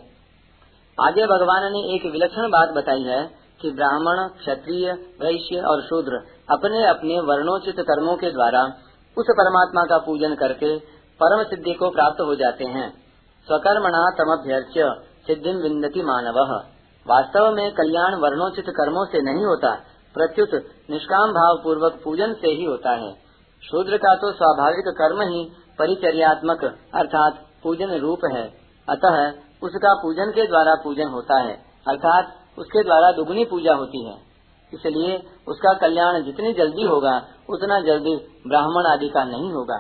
[0.98, 3.22] आगे भगवान ने एक विलक्षण बात बताई है
[3.62, 6.18] कि ब्राह्मण, क्षत्रिय, वैश्य और शूद्र
[6.52, 8.64] अपने अपने वर्णोचित कर्मों के द्वारा
[9.18, 10.78] उस परमात्मा का पूजन करके
[11.20, 12.88] परम सिद्धि को प्राप्त हो जाते हैं।
[13.48, 14.90] स्वकर्मणा तमभ्यर्च्य
[15.28, 16.40] सिद्धि विन्दति मानव।
[17.06, 19.72] वास्तव में कल्याण वर्णोचित कर्मों से नहीं होता,
[20.16, 20.54] प्रत्युत
[20.90, 23.12] निष्काम भाव पूर्वक पूजन से ही होता है।
[23.64, 25.44] शूद्र का तो स्वाभाविक कर्म ही
[25.80, 26.64] परिचर्यात्मक,
[26.94, 28.44] अर्थात पूजन रूप है।
[28.88, 29.18] अतः
[29.64, 31.54] उसका पूजन के द्वारा पूजन होता है,
[31.88, 34.16] अर्थात उसके द्वारा दुगनी पूजा होती है।
[34.74, 37.16] इसलिए उसका कल्याण जितनी जल्दी होगा,
[37.50, 38.16] उतना जल्दी
[38.48, 39.78] ब्राह्मण आदि का नहीं होगा।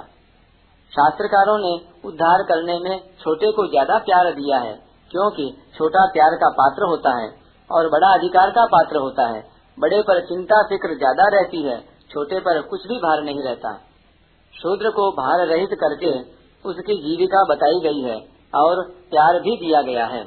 [0.93, 1.73] शास्त्रकारों ने
[2.05, 4.73] उद्धार करने में छोटे को ज़्यादा प्यार दिया है,
[5.11, 7.29] क्योंकि छोटा प्यार का पात्र होता है
[7.69, 9.43] और बड़ा अधिकार का पात्र होता है।
[9.77, 11.77] बड़े पर चिंता फ़िक्र ज़्यादा रहती है,
[12.11, 13.73] छोटे पर कुछ भी भार नहीं रहता।
[14.53, 16.11] शूद्र को भार रहित करके
[16.65, 18.15] उसकी जीविका बताई गई है
[18.53, 18.81] और
[19.11, 20.21] प्यार भी दिया गया है।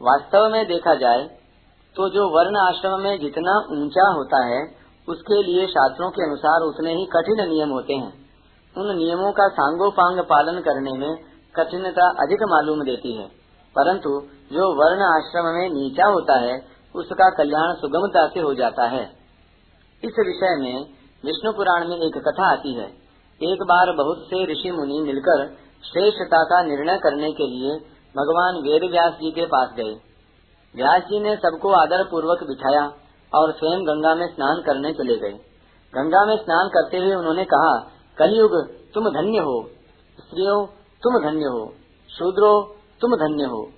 [0.00, 1.24] वास्तव में देखा जाए
[1.96, 4.66] तो जो वर्ण आश्रम में जितना ऊँचा होता है,
[5.08, 8.12] उसके लिए शास्त्रों के अनुसार उतने ही कठिन नियम होते हैं।
[8.78, 11.16] उन नियमों का सांगोपांग पालन करने में
[11.56, 13.26] कठिनता अधिक मालूम देती है।
[13.78, 14.08] परंतु
[14.52, 19.04] जो वर्ण आश्रम में नीचा होता है, उसका कल्याण सुगमता से हो जाता है।
[20.04, 20.86] इस विषय में
[21.24, 22.86] विष्णु पुराण में एक कथा आती है।
[23.42, 25.46] एक बार बहुत से ऋषि मुनि मिलकर
[25.84, 27.76] श्रेष्ठता का निर्णय करने के लिए
[28.16, 30.13] भगवान वेद व्यास जी के पास गए।
[30.76, 32.84] व्यास जी ने सबको आदर पूर्वक बिठाया
[33.32, 35.38] और स्वयं गंगा में स्नान करने चले गए।
[35.94, 37.72] गंगा में स्नान करते हुए उन्होंने कहा,
[38.18, 38.54] कलयुग,
[38.94, 39.56] तुम धन्य हो।
[40.20, 40.66] स्त्रियों,
[41.02, 41.72] तुम धन्य हो।
[42.10, 42.52] शूद्रो,
[43.00, 43.68] तुम धन्य हो।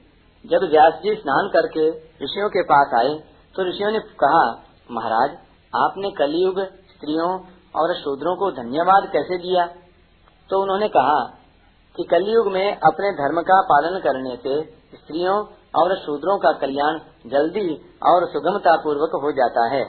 [0.45, 1.89] जब व्यास जी स्नान करके
[2.25, 3.15] ऋषियों के पास आए
[3.57, 4.45] तो ऋषियों ने कहा,
[4.91, 5.31] महाराज,
[5.75, 7.31] आपने कलयुग, स्त्रियों
[7.77, 9.67] और शूद्रों को धन्यवाद कैसे दिया?
[10.51, 11.19] तो उन्होंने कहा
[11.97, 14.63] कि कलयुग में अपने धर्म का पालन करने से
[14.97, 15.45] स्त्रियों
[15.77, 16.99] और शूद्रों का कल्याण
[17.31, 19.83] जल्दी और सुगमता पूर्वक हो जाता है।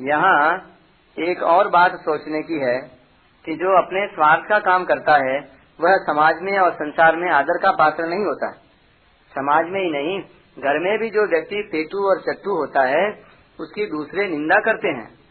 [0.00, 0.70] यहाँ
[1.18, 2.80] एक और बात सोचने की है
[3.44, 5.40] कि जो अपने स्वार्थ का काम करता है,
[5.80, 8.50] वह समाज में और संसार में आदर का पात्र नहीं होता।
[9.32, 10.20] समाज में ही नहीं,
[10.62, 13.22] घर में भी जो व्यक्ति पेटू और चट्टू होता है,
[13.60, 15.24] उसकी दूसरे निंदा करते हैं।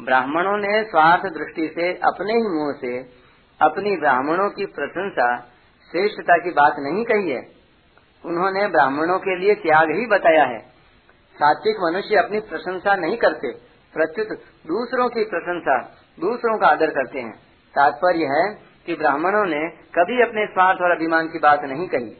[0.00, 3.22] ब्राह्मणों ने स्वार्थ दृष्टि से अपने ही मुँह से
[3.60, 5.36] अपनी ब्राह्मणों की प्रशंसा,
[5.90, 7.61] श्रेष्ठता की बात नहीं कही है।
[8.24, 10.58] उन्होंने ब्राह्मणों के लिए त्याग ही बताया है।
[11.36, 13.52] सात्विक मनुष्य अपनी प्रशंसा नहीं करते,
[13.94, 14.28] प्रत्युत
[14.66, 15.78] दूसरों की प्रशंसा,
[16.18, 17.32] दूसरों का आदर करते हैं।
[17.74, 18.44] तात्पर्य है
[18.86, 19.60] कि ब्राह्मणों ने
[19.94, 22.10] कभी अपने स्वार्थ और अभिमान की बात नहीं कही।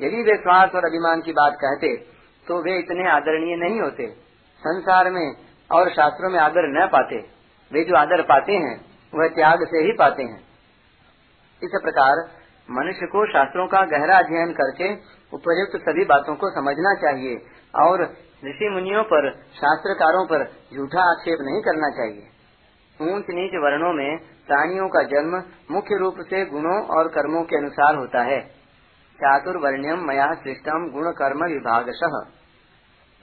[0.00, 1.94] यदि वे स्वार्थ और अभिमान की बात कहते
[2.46, 4.06] तो वे इतने आदरणीय नहीं होते,
[4.62, 5.26] संसार में
[5.70, 7.18] और शास्त्रों में आदर न पाते।
[7.70, 8.76] वे जो आदर पाते हैं,
[9.12, 10.38] वह त्याग से ही पाते हैं।
[11.62, 12.22] इस प्रकार
[12.70, 14.94] मनुष्य को शास्त्रों का गहरा अध्ययन करके
[15.32, 17.36] उपयुक्त सभी बातों को समझना चाहिए
[17.74, 18.02] और
[18.44, 20.44] ऋषि मुनियों पर, शास्त्रकारों पर
[20.76, 22.22] झूठा आक्षेप नहीं करना चाहिए।
[23.00, 27.94] ऊंच नीच वर्णों में प्राणियों का जन्म मुख्य रूप से गुणों और कर्मों के अनुसार
[27.94, 28.40] होता है।
[29.18, 31.90] चातुर्वर्ण्यम मया सृष्टम गुण कर्म विभाग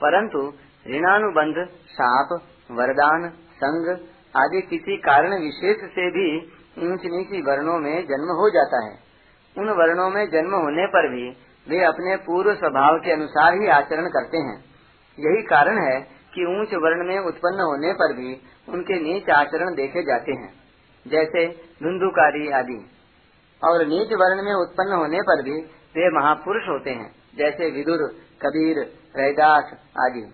[0.00, 0.52] परंतु
[0.90, 2.40] ऋणानुबंध साप
[2.70, 3.98] वरदान, संग
[4.36, 6.38] आदि किसी कारण विशेष से भी
[6.78, 9.07] ऊंच नीची वर्णों में जन्म हो जाता है।
[9.58, 11.28] उन वर्णों में जन्म होने पर भी
[11.66, 14.56] वे अपने पूर्व स्वभाव के अनुसार ही आचरण करते हैं।
[15.18, 16.00] यही कारण है
[16.34, 18.34] कि ऊंच वर्ण में उत्पन्न होने पर भी
[18.68, 20.52] उनके नीच आचरण देखे जाते हैं,
[21.06, 21.46] जैसे
[21.82, 22.78] धुंधुकारी आदि।
[23.62, 25.60] और नीच वर्ण में उत्पन्न होने पर भी
[25.96, 28.08] वे महापुरुष होते हैं, जैसे विदुर,
[28.42, 28.78] कबीर
[29.16, 30.24] रैदास आदि।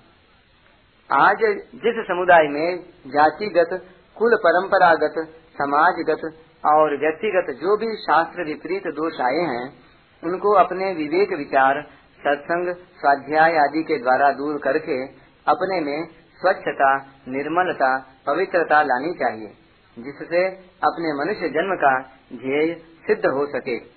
[1.11, 1.39] आज
[1.77, 3.71] जिस समुदाय में जातिगत,
[4.17, 5.15] कुल परंपरागत,
[5.55, 6.23] समाजगत
[6.67, 9.73] और व्यक्तिगत जो भी शास्त्र विपरीत दोष आए हैं,
[10.23, 11.83] उनको अपने विवेक विचार,
[12.21, 15.05] सत्संग, स्वाध्याय आदि के द्वारा दूर करके
[15.47, 16.07] अपने में
[16.41, 16.97] स्वच्छता,
[17.29, 17.91] निर्मलता,
[18.27, 19.53] पवित्रता लानी चाहिए,
[19.99, 20.47] जिससे
[20.85, 21.99] अपने मनुष्य जन्म का
[22.33, 22.75] ध्येय
[23.07, 23.94] सिद्ध हो सके।